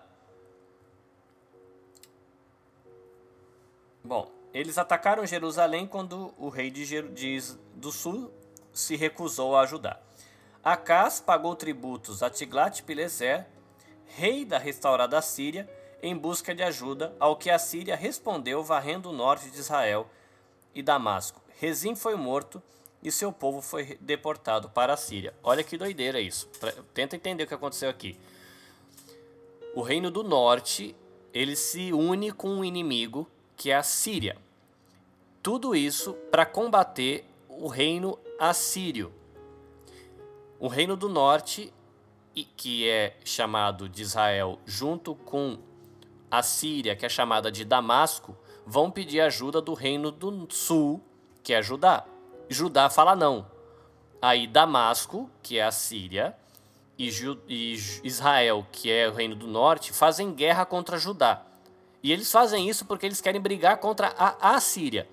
[4.03, 7.41] Bom, eles atacaram Jerusalém quando o rei de, Jer de
[7.77, 8.33] do sul
[8.73, 10.03] se recusou a ajudar.
[10.63, 13.47] Acás pagou tributos a Tiglat-Pileser,
[14.07, 15.71] rei da restaurada Síria,
[16.03, 20.09] em busca de ajuda, ao que a Síria respondeu varrendo o norte de Israel
[20.75, 21.41] e Damasco.
[21.59, 22.63] Rezim foi morto
[23.03, 25.35] e seu povo foi deportado para a Síria.
[25.43, 26.49] Olha que doideira isso.
[26.95, 28.19] Tenta entender o que aconteceu aqui.
[29.75, 30.95] O reino do norte,
[31.33, 34.37] ele se une com um inimigo que é a Síria.
[35.43, 39.13] Tudo isso para combater o reino assírio.
[40.59, 41.73] O reino do norte,
[42.57, 45.59] que é chamado de Israel, junto com
[46.31, 51.03] a Síria, que é chamada de Damasco, vão pedir ajuda do reino do sul,
[51.43, 52.05] que é Judá.
[52.49, 53.47] Judá fala não.
[54.23, 56.37] Aí Damasco, que é a Síria,
[56.99, 61.43] e, Israel, que é o reino do norte, fazem guerra contra Judá.
[62.03, 65.09] E eles fazem isso porque eles querem brigar contra a Assíria.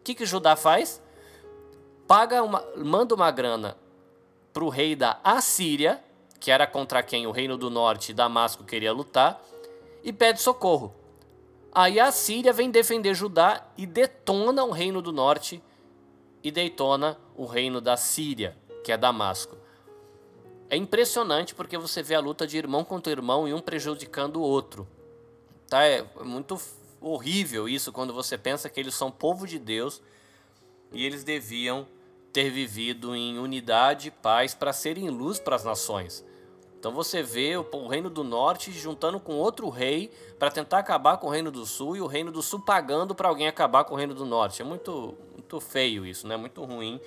[0.00, 1.02] O que, que Judá faz?
[2.06, 3.76] Paga uma, manda uma grana
[4.52, 6.02] para o rei da Assíria,
[6.40, 9.42] que era contra quem o reino do norte, Damasco, queria lutar,
[10.06, 10.94] e pede socorro.
[11.72, 15.60] Aí a Síria vem defender Judá e detona o reino do norte
[16.42, 19.56] e detona o reino da Síria, que é Damasco.
[20.70, 24.42] É impressionante porque você vê a luta de irmão contra irmão e um prejudicando o
[24.42, 24.86] outro.
[25.68, 25.84] Tá?
[25.84, 26.58] É muito
[27.00, 30.00] horrível isso quando você pensa que eles são povo de Deus
[30.92, 31.86] e eles deviam
[32.32, 36.24] ter vivido em unidade e paz para serem luz para as nações.
[36.86, 41.26] Então você vê o, reino do norte juntando com outro rei para tentar acabar com
[41.26, 43.98] o reino do sul e o reino do sul pagando para alguém acabar com o
[43.98, 44.62] reino do norte.
[44.62, 46.36] É muito, muito feio isso, né?
[46.36, 47.00] Muito ruim.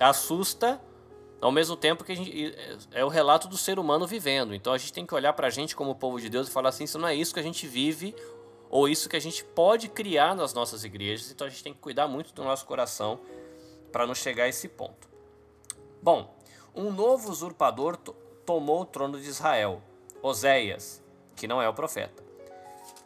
[0.00, 0.82] Assusta
[1.40, 2.52] ao mesmo tempo que gente,
[2.90, 4.52] é o relato do ser humano vivendo.
[4.52, 6.70] Então a gente tem que olhar para a gente como povo de Deus e falar
[6.70, 8.12] assim: isso não é isso que a gente vive
[8.68, 11.30] ou isso que a gente pode criar nas nossas igrejas.
[11.30, 13.20] Então a gente tem que cuidar muito do nosso coração
[13.92, 15.08] para não chegar a esse ponto.
[16.02, 16.36] Bom,
[16.74, 17.96] um novo usurpador
[18.46, 19.82] tomou o trono de Israel,
[20.22, 21.02] Oséias,
[21.34, 22.24] que não é o profeta.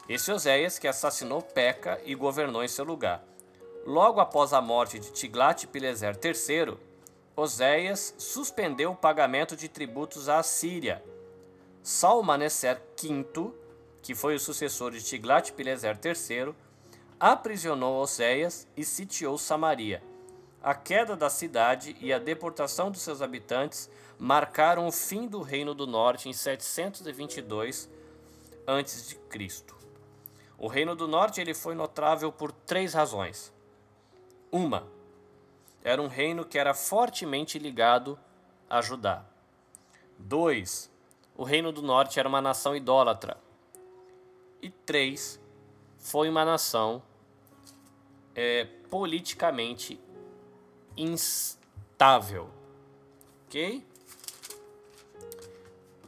[0.06, 3.24] Esse Oséias que assassinou Peca e governou em seu lugar.
[3.86, 6.76] Logo após a morte de Tiglat-Pileser III,
[7.34, 11.02] Oséias suspendeu o pagamento de tributos à Síria.
[11.82, 13.52] Salmaneser V,
[14.02, 16.54] que foi o sucessor de Tiglat-Pileser III,
[17.18, 20.02] aprisionou Oséias e sitiou Samaria.
[20.62, 25.74] A queda da cidade e a deportação dos seus habitantes marcaram o fim do Reino
[25.74, 27.88] do Norte em 722
[28.66, 29.18] a.C.
[30.58, 33.50] O Reino do Norte ele foi notável por três razões.
[34.52, 34.86] Uma,
[35.82, 38.18] era um reino que era fortemente ligado
[38.68, 39.24] a Judá.
[40.18, 40.90] Dois,
[41.34, 43.38] o Reino do Norte era uma nação idólatra.
[44.60, 45.40] E três,
[45.98, 47.02] foi uma nação
[48.34, 49.98] é, politicamente
[50.96, 52.48] instável.
[53.46, 53.84] Ok?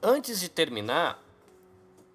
[0.02, 1.22] Antes de terminar,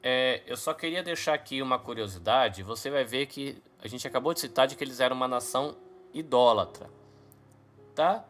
[0.03, 2.63] é, eu só queria deixar aqui uma curiosidade.
[2.63, 5.75] Você vai ver que a gente acabou de citar de que eles eram uma nação
[6.13, 6.89] idólatra,
[7.93, 8.25] tá?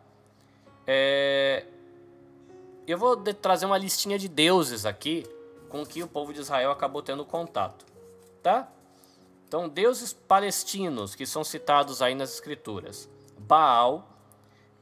[0.85, 1.65] É,
[2.87, 5.25] eu vou trazer uma listinha de deuses aqui
[5.69, 7.85] com que o povo de Israel acabou tendo contato,
[8.41, 8.71] tá?
[9.47, 13.09] Então, deuses palestinos que são citados aí nas escrituras.
[13.37, 14.16] Baal,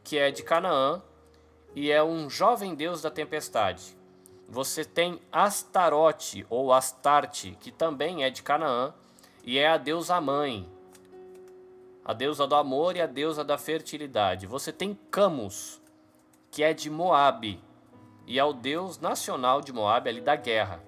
[0.06, 1.02] que é de Canaã
[1.76, 3.98] e é um jovem deus da tempestade.
[4.48, 8.94] Você tem Astarote ou Astarte, que também é de Canaã
[9.44, 10.70] e é a deusa mãe,
[12.06, 14.46] a deusa do amor e a deusa da fertilidade.
[14.46, 15.82] Você tem Camus,
[16.52, 17.60] que é de Moabe,
[18.28, 20.84] e é o deus nacional de Moab ali da guerra.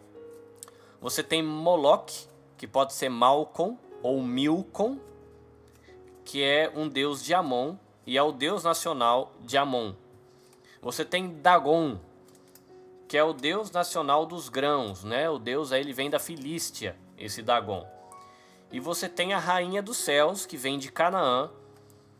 [1.01, 4.99] Você tem Moloch, que pode ser Malcom ou Milcom,
[6.23, 9.93] que é um deus de Amon e é o deus nacional de Amon.
[10.81, 11.99] Você tem Dagon,
[13.05, 15.29] que é o deus nacional dos grãos, né?
[15.29, 17.85] O deus aí ele vem da Filístia, esse Dagon.
[18.71, 21.51] E você tem a rainha dos céus, que vem de Canaã,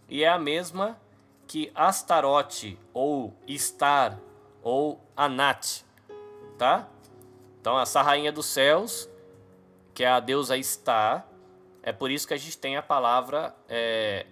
[0.09, 0.99] e é a mesma
[1.47, 4.19] que Astarote ou Star
[4.61, 5.85] ou Anat,
[6.57, 6.89] tá?
[7.61, 9.09] Então essa rainha dos céus,
[9.93, 11.25] que é a deusa Star,
[11.81, 14.25] é por isso que a gente tem a palavra é,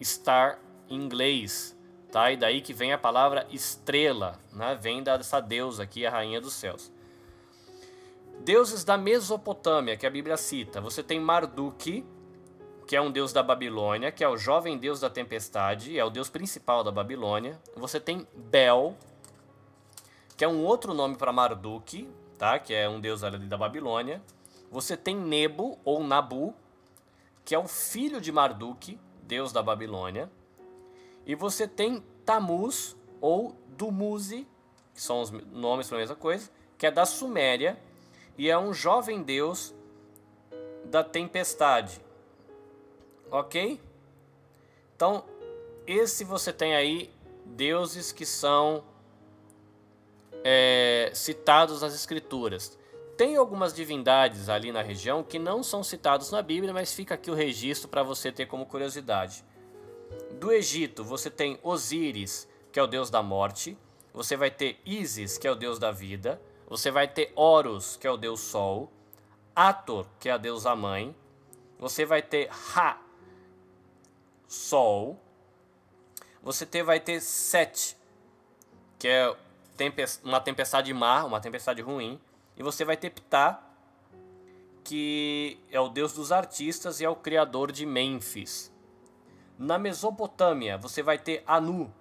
[0.00, 1.76] Star em inglês,
[2.10, 2.30] tá?
[2.30, 4.78] E daí que vem a palavra estrela, né?
[4.80, 6.92] Vem dessa deusa aqui, a rainha dos céus.
[8.40, 10.80] Deuses da Mesopotâmia, que a Bíblia cita.
[10.80, 12.04] Você tem Marduk,
[12.86, 16.10] que é um deus da Babilônia, que é o jovem deus da tempestade, é o
[16.10, 17.60] deus principal da Babilônia.
[17.74, 18.94] Você tem Bel,
[20.36, 22.08] que é um outro nome para Marduk,
[22.38, 22.58] tá?
[22.58, 24.22] Que é um deus ali da Babilônia.
[24.70, 26.54] Você tem Nebo ou Nabu,
[27.44, 30.30] que é o filho de Marduk, deus da Babilônia.
[31.26, 34.46] E você tem Tamuz ou Dumuzi,
[34.94, 36.48] que são os nomes para a mesma coisa,
[36.78, 37.78] que é da Suméria
[38.38, 39.74] e é um jovem deus
[40.84, 42.00] da tempestade.
[43.30, 43.80] Ok?
[44.94, 45.24] Então,
[45.86, 47.12] esse você tem aí
[47.44, 48.84] deuses que são
[50.44, 52.78] é, citados nas escrituras.
[53.16, 57.30] Tem algumas divindades ali na região que não são citados na Bíblia, mas fica aqui
[57.30, 59.44] o registro para você ter como curiosidade.
[60.32, 63.76] Do Egito, você tem Osíris, que é o deus da morte.
[64.12, 66.40] Você vai ter Ísis, que é o deus da vida.
[66.68, 68.90] Você vai ter Horus, que é o deus sol.
[69.54, 71.14] Ator, que é a deusa mãe.
[71.78, 73.00] Você vai ter Ra,
[74.46, 75.20] sol.
[76.42, 77.96] Você ter, vai ter Set,
[78.98, 79.34] que é
[80.22, 82.20] uma tempestade má, uma tempestade ruim.
[82.56, 83.62] E você vai ter Ptah,
[84.84, 88.72] que é o deus dos artistas e é o criador de Mênfis.
[89.58, 91.92] Na Mesopotâmia, você vai ter Anu,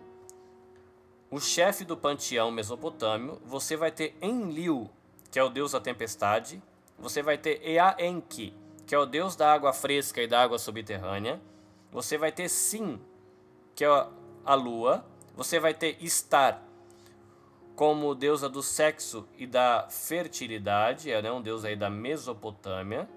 [1.29, 3.41] o chefe do panteão mesopotâmio.
[3.45, 4.89] Você vai ter Enlil,
[5.31, 6.61] que é o deus da tempestade.
[6.97, 8.53] Você vai ter Ea Enki,
[8.85, 11.41] que é o deus da água fresca e da água subterrânea.
[11.91, 12.99] Você vai ter Sim,
[13.75, 14.07] que é
[14.45, 15.05] a lua.
[15.35, 16.61] Você vai ter Star,
[17.75, 23.09] como deusa do sexo e da fertilidade, é né, um deus aí da Mesopotâmia.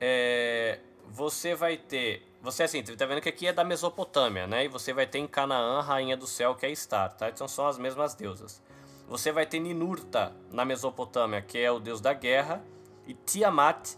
[0.00, 0.78] É,
[1.10, 2.26] você vai ter.
[2.40, 4.64] Você assim, tá vendo que aqui é da Mesopotâmia, né?
[4.64, 7.28] E você vai ter em Canaã, rainha do céu, que é Star, tá?
[7.28, 8.62] Então são as mesmas deusas.
[9.08, 12.64] Você vai ter Ninurta na Mesopotâmia, que é o deus da guerra,
[13.06, 13.96] e Tiamat,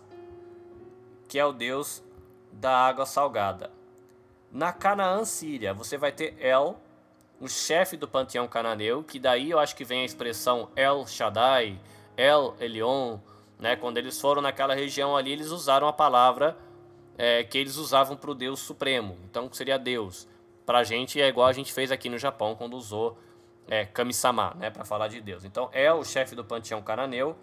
[1.29, 2.03] que é o deus
[2.51, 3.71] da água salgada.
[4.51, 6.81] Na Canaã Síria, você vai ter El,
[7.39, 11.79] o chefe do panteão cananeu, que daí eu acho que vem a expressão El Shaddai,
[12.17, 13.19] El Elion,
[13.59, 13.77] né?
[13.77, 16.57] Quando eles foram naquela região ali, eles usaram a palavra
[17.17, 19.19] é, que eles usavam para o Deus Supremo.
[19.25, 20.29] Então seria Deus.
[20.65, 23.19] Para a gente é igual a gente fez aqui no Japão quando usou
[23.69, 25.45] é, Kami-sama, né, para falar de Deus.
[25.45, 27.37] Então é o chefe do panteão cananeu.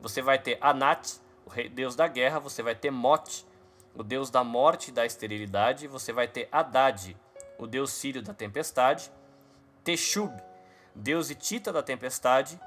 [0.00, 1.14] Você vai ter Anat,
[1.44, 2.38] o rei, deus da guerra.
[2.40, 3.46] Você vai ter Mot,
[3.94, 5.86] o deus da morte e da esterilidade.
[5.86, 7.16] Você vai ter Haddad,
[7.58, 9.10] o deus sírio da tempestade.
[9.82, 10.32] Teshub,
[10.94, 12.60] deus Itita da tempestade.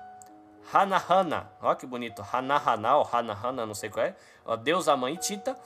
[0.72, 5.58] Hanahana, olha que bonito, Hanahana ou Hanahana, não sei qual é, a deusa mãe Itita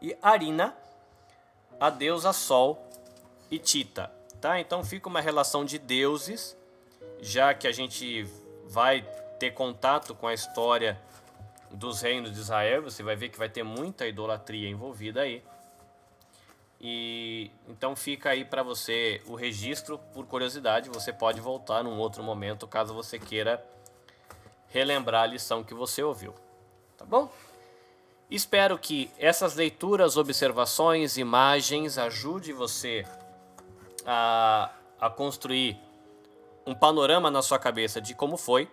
[0.00, 0.76] e Arina,
[1.80, 2.86] a deusa Sol
[3.50, 4.10] e Tita.
[4.40, 4.60] Tá?
[4.60, 6.56] Então fica uma relação de deuses,
[7.20, 8.24] já que a gente
[8.66, 9.02] vai
[9.38, 11.00] ter contato com a história
[11.70, 15.42] dos reinos de Israel, você vai ver que vai ter muita idolatria envolvida aí.
[16.80, 22.22] E então fica aí para você o registro por curiosidade, você pode voltar num outro
[22.22, 23.64] momento caso você queira
[24.68, 26.34] relembrar a lição que você ouviu.
[26.96, 27.28] Tá bom?
[28.30, 33.06] Espero que essas leituras, observações, imagens ajude você
[34.04, 34.70] a,
[35.00, 35.80] a construir
[36.66, 38.70] um panorama na sua cabeça de como foi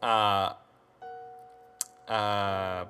[0.00, 0.56] a,
[2.08, 2.86] a,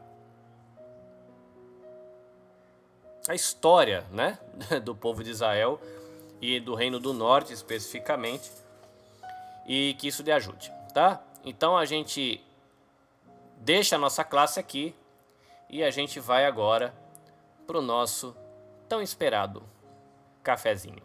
[3.27, 4.39] a história né,
[4.85, 5.81] do povo de Israel
[6.41, 8.53] e do Reino do Norte especificamente
[9.67, 11.21] e que isso lhe ajude, tá?
[11.45, 12.41] Então a gente
[13.59, 14.95] deixa a nossa classe aqui
[15.73, 16.95] e a gente vai agora
[17.67, 18.37] para o nosso
[18.87, 19.63] tão esperado
[20.43, 21.03] cafezinho.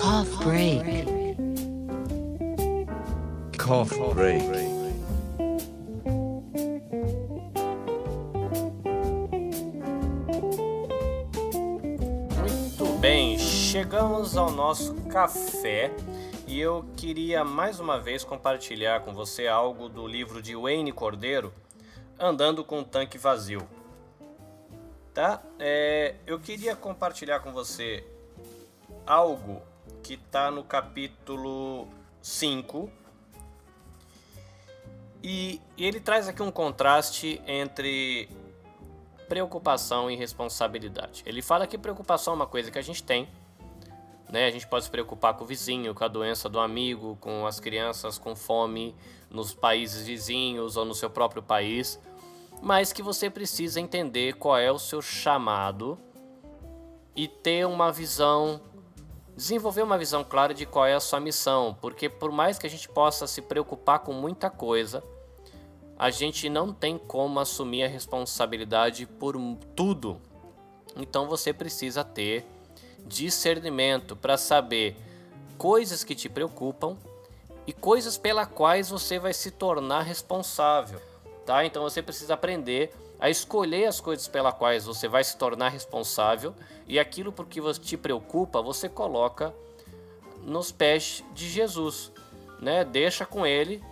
[0.00, 1.36] Cough break.
[3.58, 4.65] Cough break.
[13.86, 15.92] Chegamos ao nosso café
[16.44, 21.54] e eu queria mais uma vez compartilhar com você algo do livro de Wayne Cordeiro,
[22.18, 23.62] Andando com um Tanque Vazio.
[25.14, 25.40] Tá?
[25.60, 28.04] É, eu queria compartilhar com você
[29.06, 29.62] algo
[30.02, 31.86] que está no capítulo
[32.20, 32.90] 5.
[35.22, 38.28] E, e ele traz aqui um contraste entre
[39.28, 41.22] preocupação e responsabilidade.
[41.24, 43.28] Ele fala que preocupação é uma coisa que a gente tem,
[44.30, 44.46] né?
[44.46, 47.60] A gente pode se preocupar com o vizinho, com a doença do amigo, com as
[47.60, 48.94] crianças com fome
[49.30, 52.00] nos países vizinhos ou no seu próprio país,
[52.62, 55.98] mas que você precisa entender qual é o seu chamado
[57.14, 58.60] e ter uma visão,
[59.36, 62.70] desenvolver uma visão clara de qual é a sua missão, porque por mais que a
[62.70, 65.02] gente possa se preocupar com muita coisa,
[65.98, 69.36] a gente não tem como assumir a responsabilidade por
[69.74, 70.20] tudo.
[70.94, 72.44] Então você precisa ter
[73.06, 74.96] discernimento para saber
[75.56, 76.96] coisas que te preocupam
[77.66, 81.00] e coisas pelas quais você vai se tornar responsável,
[81.44, 81.64] tá?
[81.64, 86.54] Então você precisa aprender a escolher as coisas pelas quais você vai se tornar responsável
[86.86, 89.54] e aquilo por que você te preocupa, você coloca
[90.42, 92.12] nos pés de Jesus,
[92.60, 92.84] né?
[92.84, 93.82] Deixa com ele,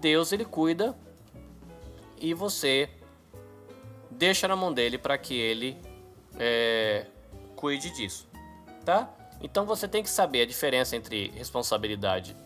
[0.00, 0.96] Deus ele cuida
[2.18, 2.88] e você
[4.10, 5.76] deixa na mão dele para que ele
[6.38, 7.06] é,
[7.56, 8.28] cuide disso,
[8.90, 9.08] tá?
[9.40, 12.36] Então você tem que saber a diferença entre responsabilidade,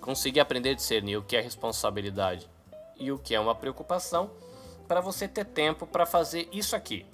[0.00, 2.48] conseguir aprender a discernir o que é responsabilidade
[2.96, 4.30] e o que é uma preocupação,
[4.88, 7.04] para você ter tempo para fazer isso aqui,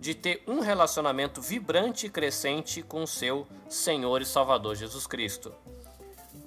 [0.00, 5.52] de ter um relacionamento vibrante e crescente com o seu Senhor e Salvador Jesus Cristo.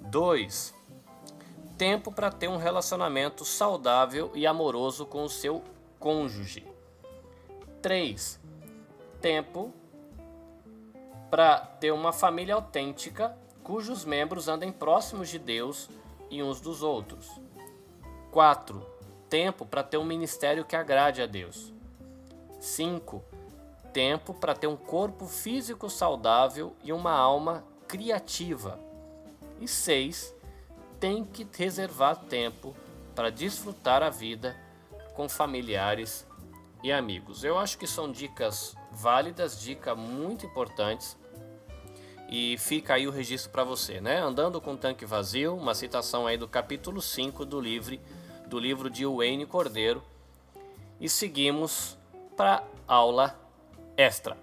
[0.01, 0.73] 2
[1.77, 5.61] tempo para ter um relacionamento saudável e amoroso com o seu
[5.99, 6.65] cônjuge.
[7.81, 8.39] 3.
[9.19, 9.73] Tempo
[11.29, 15.89] para ter uma família autêntica cujos membros andem próximos de Deus
[16.29, 17.29] e uns dos outros.
[18.31, 18.85] 4.
[19.29, 21.73] Tempo para ter um ministério que agrade a Deus.
[22.59, 23.23] 5.
[23.91, 28.79] Tempo para ter um corpo físico saudável e uma alma criativa.
[29.59, 30.35] E 6
[30.99, 32.75] tem que reservar tempo
[33.15, 34.55] para desfrutar a vida
[35.15, 36.27] com familiares
[36.83, 37.43] e amigos.
[37.43, 41.17] Eu acho que são dicas válidas, dicas muito importantes.
[42.27, 44.19] E fica aí o registro para você, né?
[44.19, 47.99] Andando com tanque vazio, uma citação aí do capítulo 5 do livro,
[48.47, 50.03] do livro de Wayne Cordeiro.
[50.99, 51.97] E seguimos
[52.35, 53.37] para aula
[53.95, 54.37] extra.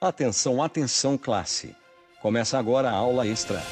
[0.00, 1.76] Atenção, atenção, classe.
[2.20, 3.62] Começa agora a aula extra.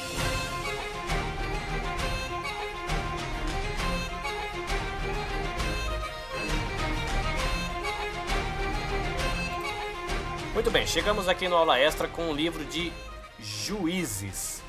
[10.53, 12.91] Muito bem, chegamos aqui no aula extra com o livro de
[13.39, 14.61] Juízes.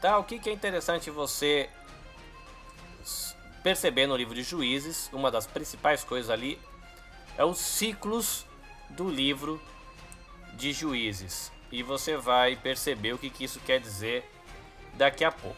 [0.00, 1.68] Tá, o que, que é interessante você
[3.60, 5.10] perceber no livro de Juízes?
[5.12, 6.60] Uma das principais coisas ali
[7.36, 8.46] é os ciclos
[8.90, 9.60] do livro
[10.54, 11.50] de juízes.
[11.72, 14.24] E você vai perceber o que, que isso quer dizer
[14.94, 15.56] daqui a pouco.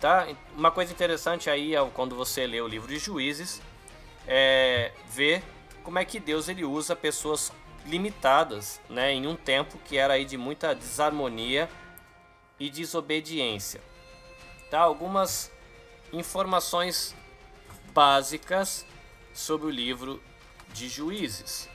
[0.00, 0.26] Tá?
[0.56, 3.62] Uma coisa interessante aí quando você lê o livro de juízes
[4.26, 5.44] é ver
[5.84, 7.52] como é que Deus ele usa pessoas
[7.86, 11.68] limitadas né, em um tempo que era aí de muita desarmonia
[12.58, 13.80] e desobediência.
[14.70, 14.80] Tá?
[14.80, 15.50] Algumas
[16.12, 17.14] informações
[17.92, 18.86] básicas
[19.34, 20.22] sobre o livro
[20.72, 21.68] de Juízes.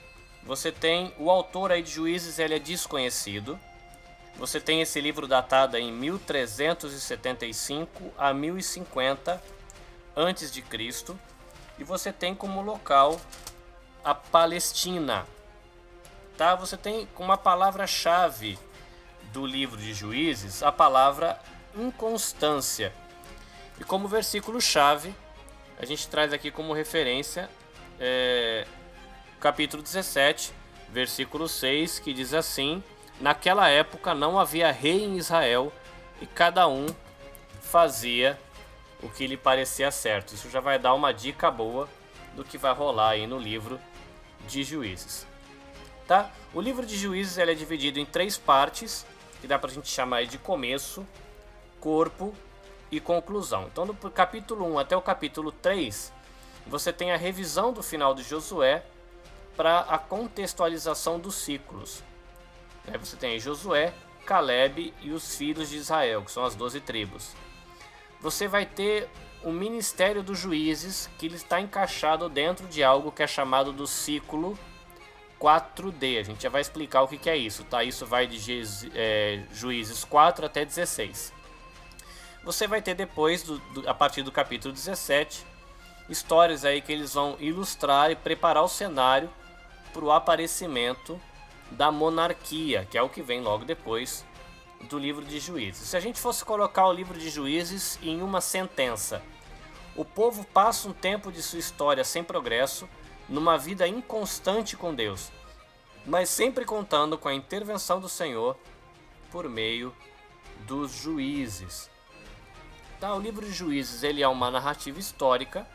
[0.43, 3.59] Você tem o autor aí de Juízes, ele é desconhecido.
[4.37, 9.43] Você tem esse livro datado em 1375 a 1050
[10.15, 11.19] antes de Cristo,
[11.77, 13.19] e você tem como local
[14.03, 15.27] a Palestina.
[16.37, 16.53] Tá?
[16.53, 18.59] Você tem como a palavra-chave
[19.33, 21.39] do livro de Juízes a palavra
[21.75, 22.93] inconstância.
[23.79, 25.13] E como versículo-chave,
[25.79, 27.49] a gente traz aqui como referência
[27.99, 28.67] é,
[29.39, 30.53] capítulo 17,
[30.89, 32.83] versículo 6, que diz assim:
[33.19, 35.73] Naquela época não havia rei em Israel
[36.21, 36.85] e cada um
[37.61, 38.39] fazia
[39.01, 40.33] o que lhe parecia certo.
[40.33, 41.89] Isso já vai dar uma dica boa
[42.35, 43.79] do que vai rolar aí no livro
[44.47, 45.26] de Juízes.
[46.07, 46.31] Tá?
[46.53, 49.05] O livro de Juízes ele é dividido em três partes,
[49.41, 51.05] que dá para a gente chamar de começo,
[51.81, 52.33] corpo
[52.89, 53.67] e conclusão.
[53.71, 56.13] Então, do capítulo 1 até o capítulo 3,
[56.65, 58.85] você tem a revisão do final de Josué
[59.57, 62.01] para a contextualização dos ciclos.
[62.87, 63.93] Aí você tem Josué,
[64.25, 67.35] Caleb e os filhos de Israel, que são as doze tribos.
[68.21, 69.09] Você vai ter
[69.43, 73.85] o ministério dos juízes, que ele está encaixado dentro de algo que é chamado do
[73.85, 74.57] ciclo
[75.39, 76.19] 4D.
[76.19, 77.83] A gente já vai explicar o que, que é isso, tá?
[77.83, 78.61] Isso vai de
[78.93, 81.33] é, Juízes 4 até 16.
[82.43, 85.45] Você vai ter depois, do, do, a partir do capítulo 17,
[86.09, 89.29] histórias aí que eles vão ilustrar e preparar o cenário
[89.91, 91.19] para o aparecimento
[91.71, 94.25] da monarquia, que é o que vem logo depois
[94.89, 95.89] do livro de Juízes.
[95.89, 99.21] Se a gente fosse colocar o livro de Juízes em uma sentença,
[99.95, 102.87] o povo passa um tempo de sua história sem progresso,
[103.27, 105.31] numa vida inconstante com Deus,
[106.05, 108.57] mas sempre contando com a intervenção do Senhor
[109.31, 109.93] por meio
[110.65, 111.89] dos juízes.
[112.99, 115.67] Tá, o livro de Juízes ele é uma narrativa histórica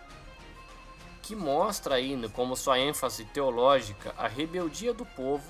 [1.23, 5.49] que mostra aí como sua ênfase teológica a rebeldia do povo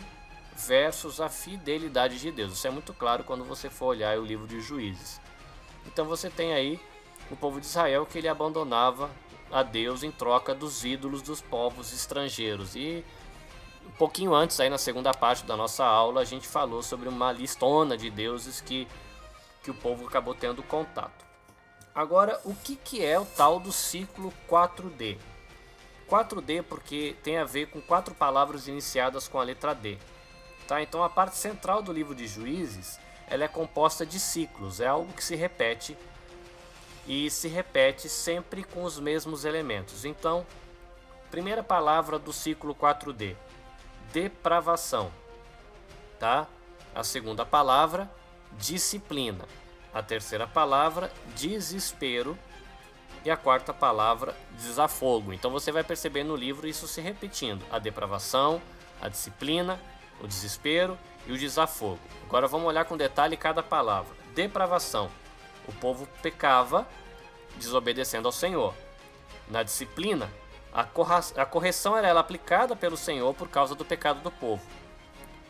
[0.54, 2.52] versus a fidelidade de Deus.
[2.52, 5.18] Isso é muito claro quando você for olhar o livro de Juízes.
[5.86, 6.78] Então você tem aí
[7.30, 9.10] o povo de Israel que ele abandonava
[9.52, 12.74] a Deus em troca dos ídolos dos povos estrangeiros.
[12.74, 13.04] E
[13.86, 17.30] um pouquinho antes, aí na segunda parte da nossa aula, a gente falou sobre uma
[17.30, 18.88] listona de deuses que,
[19.62, 21.24] que o povo acabou tendo contato.
[21.94, 25.18] Agora, o que, que é o tal do ciclo 4D?
[26.08, 29.98] 4D porque tem a ver com quatro palavras iniciadas com a letra D.
[30.66, 30.80] Tá?
[30.80, 32.98] Então a parte central do livro de Juízes
[33.28, 35.96] ela é composta de ciclos, é algo que se repete
[37.06, 40.04] e se repete sempre com os mesmos elementos.
[40.04, 40.46] Então,
[41.30, 43.36] primeira palavra do ciclo 4D,
[44.12, 45.10] depravação,
[46.18, 46.46] tá?
[46.94, 48.10] A segunda palavra,
[48.58, 49.46] disciplina.
[49.94, 52.38] A terceira palavra, desespero.
[53.24, 55.32] E a quarta palavra, desafogo.
[55.32, 58.60] Então você vai perceber no livro isso se repetindo: a depravação,
[59.00, 59.80] a disciplina,
[60.20, 62.00] o desespero e o desafogo.
[62.26, 64.12] Agora vamos olhar com detalhe cada palavra.
[64.34, 65.08] Depravação.
[65.66, 66.86] O povo pecava
[67.56, 68.74] desobedecendo ao Senhor.
[69.48, 70.30] Na disciplina,
[70.72, 70.86] a,
[71.36, 74.62] a correção era aplicada pelo Senhor por causa do pecado do povo.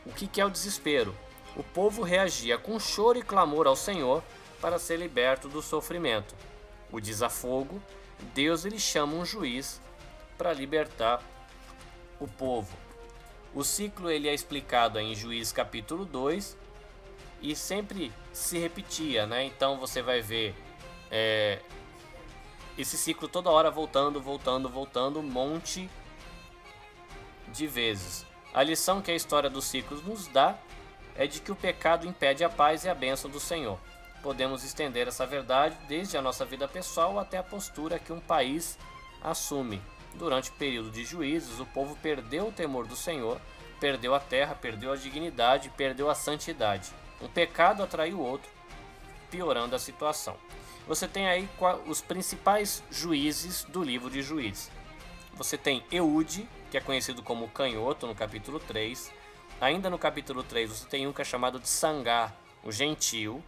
[0.05, 1.15] O que, que é o desespero?
[1.57, 4.23] O povo reagia com choro e clamor ao Senhor
[4.61, 6.35] para ser liberto do sofrimento.
[6.91, 7.81] O desafogo,
[8.35, 9.81] Deus ele chama um juiz
[10.37, 11.23] para libertar
[12.19, 12.77] o povo.
[13.55, 16.57] O ciclo ele é explicado em Juiz capítulo 2
[17.43, 19.45] e sempre se repetia, né?
[19.45, 20.55] Então você vai ver
[21.11, 21.59] é,
[22.78, 25.90] esse ciclo toda hora voltando, voltando, voltando, um monte
[27.49, 28.24] de vezes.
[28.55, 30.57] A lição que a história dos ciclos nos dá
[31.16, 33.78] é de que o pecado impede a paz e a bênção do Senhor.
[34.22, 38.78] Podemos estender essa verdade desde a nossa vida pessoal até a postura que um país
[39.20, 39.82] assume.
[40.14, 43.40] Durante o período de juízes, o povo perdeu o temor do Senhor,
[43.80, 46.93] perdeu a terra, perdeu a dignidade, perdeu a santidade.
[47.23, 48.51] Um pecado atraiu o outro,
[49.31, 50.37] piorando a situação.
[50.87, 51.49] Você tem aí
[51.87, 54.70] os principais juízes do livro de Juízes.
[55.35, 59.12] Você tem Eude, que é conhecido como Canhoto, no capítulo 3.
[59.61, 63.43] Ainda no capítulo 3, você tem um que é chamado de Sangar, o Gentil.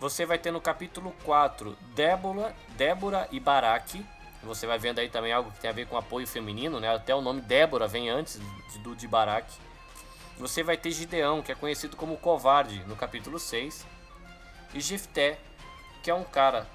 [0.00, 4.04] Você vai ter no capítulo 4 Débora, Débora e Baraque,
[4.42, 6.92] você vai vendo aí também algo que tem a ver com apoio feminino, né?
[6.92, 8.40] Até o nome Débora vem antes
[8.82, 9.56] do de Baraque.
[10.38, 13.86] Você vai ter Gideão, que é conhecido como covarde, no capítulo 6.
[14.74, 15.38] E Jefté,
[16.02, 16.66] que é um cara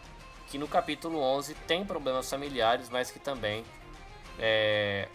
[0.47, 3.66] que no capítulo 11 tem problemas familiares, mas que também
[4.39, 5.08] é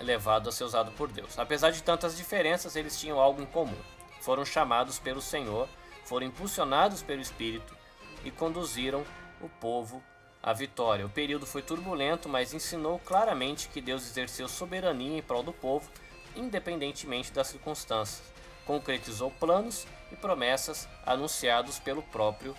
[0.00, 1.38] levado a ser usado por Deus.
[1.38, 3.78] Apesar de tantas diferenças, eles tinham algo em comum.
[4.20, 5.68] Foram chamados pelo Senhor,
[6.04, 7.76] foram impulsionados pelo Espírito
[8.24, 9.04] e conduziram
[9.40, 10.02] o povo
[10.42, 11.04] a vitória.
[11.04, 15.90] O período foi turbulento, mas ensinou claramente que Deus exerceu soberania em prol do povo,
[16.38, 18.22] independentemente das circunstâncias.
[18.64, 22.54] Concretizou planos e promessas anunciados pelo próprio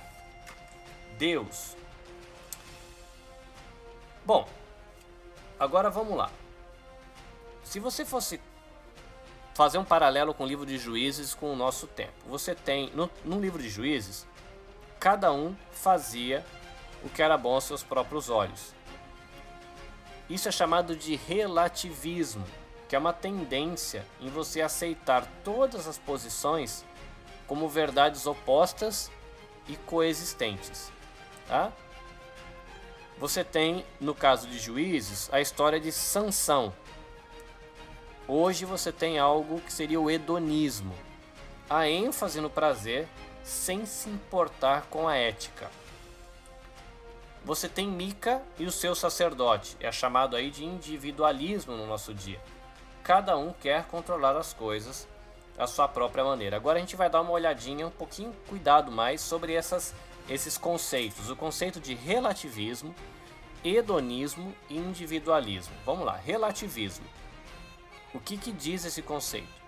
[1.18, 1.76] Deus.
[4.26, 4.48] Bom,
[5.60, 6.30] agora vamos lá.
[7.64, 8.42] Se você fosse
[9.54, 13.10] fazer um paralelo com o livro de Juízes com o nosso tempo, você tem no,
[13.24, 14.26] no livro de Juízes,
[15.00, 16.46] cada um fazia
[17.04, 18.74] o que era bom aos seus próprios olhos.
[20.30, 22.46] Isso é chamado de relativismo,
[22.90, 26.84] que é uma tendência em você aceitar todas as posições
[27.46, 29.12] como verdades opostas
[29.68, 30.92] e coexistentes.
[31.48, 31.72] Tá?
[33.20, 36.74] Você tem, no caso de juízes, a história de Sansão.
[38.28, 40.96] Hoje você tem algo que seria o hedonismo,
[41.70, 43.08] a ênfase no prazer
[43.44, 45.70] sem se importar com a ética.
[47.46, 52.40] Você tem Mica e o seu sacerdote, é chamado aí de individualismo no nosso dia.
[53.04, 55.08] Cada um quer controlar as coisas
[55.58, 56.56] à sua própria maneira.
[56.56, 59.94] Agora a gente vai dar uma olhadinha, um pouquinho cuidado mais sobre essas
[60.30, 62.94] esses conceitos, o conceito de relativismo,
[63.64, 65.74] hedonismo e individualismo.
[65.86, 67.06] Vamos lá, relativismo.
[68.14, 69.60] O que, que diz esse conceito?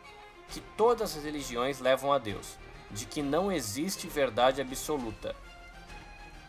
[0.49, 2.57] Que todas as religiões levam a Deus,
[2.91, 5.35] de que não existe verdade absoluta,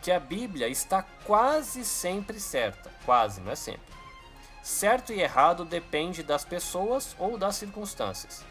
[0.01, 3.92] que a Bíblia está quase sempre certa, quase, não é sempre.
[4.63, 8.45] Certo e errado depende das pessoas ou das circunstâncias.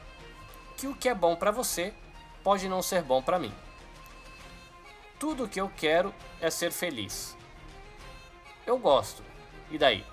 [0.76, 1.94] Que o que é bom para você
[2.44, 3.52] pode não ser bom para mim.
[5.18, 7.34] Tudo o que eu quero é ser feliz.
[8.66, 9.22] Eu gosto.
[9.70, 10.04] E daí?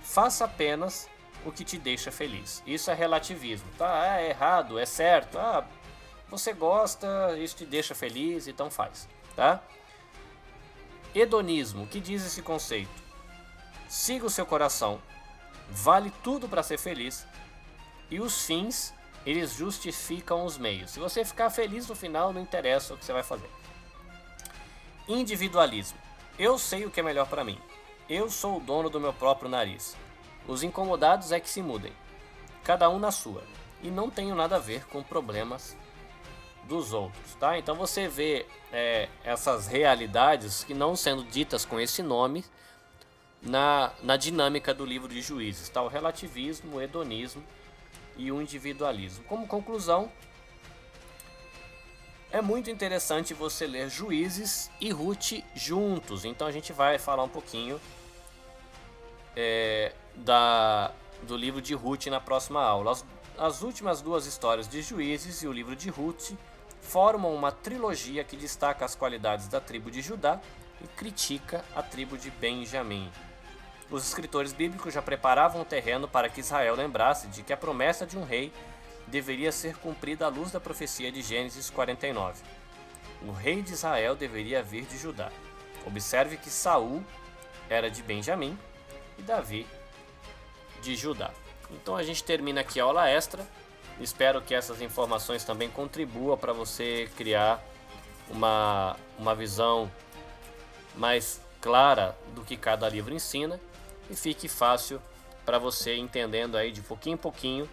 [0.00, 1.10] Faça apenas
[1.44, 2.62] o que te deixa feliz.
[2.66, 4.16] Isso é relativismo, tá?
[4.16, 5.38] É errado, é certo.
[5.38, 5.66] Ah,
[6.26, 9.62] você gosta, isso te deixa feliz, então faz, tá?
[11.14, 13.05] Hedonismo, o que diz esse conceito?
[13.88, 15.00] Siga o seu coração,
[15.70, 17.26] vale tudo para ser feliz
[18.10, 18.92] e os fins
[19.24, 20.92] eles justificam os meios.
[20.92, 23.50] Se você ficar feliz no final, não interessa o que você vai fazer.
[25.08, 25.98] Individualismo.
[26.38, 27.58] Eu sei o que é melhor para mim.
[28.08, 29.96] Eu sou o dono do meu próprio nariz.
[30.46, 31.92] Os incomodados é que se mudem.
[32.62, 33.42] Cada um na sua.
[33.82, 35.76] E não tenho nada a ver com problemas
[36.64, 37.58] dos outros, tá?
[37.58, 42.44] Então você vê é, essas realidades que não sendo ditas com esse nome
[43.46, 45.80] na, na dinâmica do livro de Juízes, tá?
[45.82, 47.42] O relativismo, o hedonismo
[48.16, 49.24] e o individualismo.
[49.24, 50.10] Como conclusão,
[52.30, 56.24] é muito interessante você ler Juízes e Ruth juntos.
[56.24, 57.80] Então a gente vai falar um pouquinho
[59.36, 60.90] é, da,
[61.22, 62.92] do livro de Ruth na próxima aula.
[62.92, 63.04] As,
[63.38, 66.32] as últimas duas histórias de Juízes e o livro de Ruth
[66.80, 70.40] formam uma trilogia que destaca as qualidades da tribo de Judá
[70.82, 73.10] e critica a tribo de Benjamim.
[73.90, 78.04] Os escritores bíblicos já preparavam o terreno para que Israel lembrasse de que a promessa
[78.04, 78.52] de um rei
[79.06, 82.42] deveria ser cumprida à luz da profecia de Gênesis 49.
[83.22, 85.30] O rei de Israel deveria vir de Judá.
[85.86, 87.02] Observe que Saul
[87.70, 88.58] era de Benjamim
[89.16, 89.66] e Davi
[90.82, 91.30] de Judá.
[91.70, 93.46] Então a gente termina aqui a aula extra.
[94.00, 97.64] Espero que essas informações também contribuam para você criar
[98.28, 99.90] uma, uma visão
[100.96, 103.60] mais clara do que cada livro ensina
[104.10, 105.00] e fique fácil
[105.44, 107.68] para você entendendo aí de pouquinho em pouquinho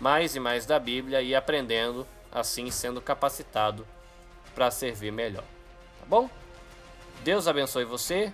[0.00, 3.86] mais e mais da Bíblia e aprendendo assim sendo capacitado
[4.54, 5.44] para servir melhor.
[6.00, 6.30] Tá bom?
[7.24, 8.32] Deus abençoe você.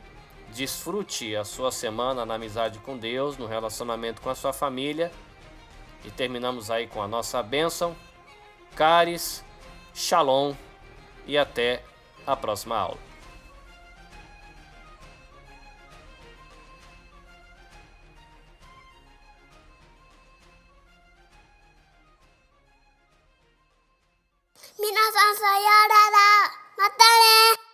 [0.52, 5.10] Desfrute a sua semana na amizade com Deus, no relacionamento com a sua família.
[6.04, 7.96] E terminamos aí com a nossa bênção.
[8.76, 9.44] Caris,
[9.94, 10.54] Shalom
[11.26, 11.82] e até
[12.26, 13.13] a próxima aula.
[24.84, 26.52] 皆さんさようなら。
[26.76, 27.73] またね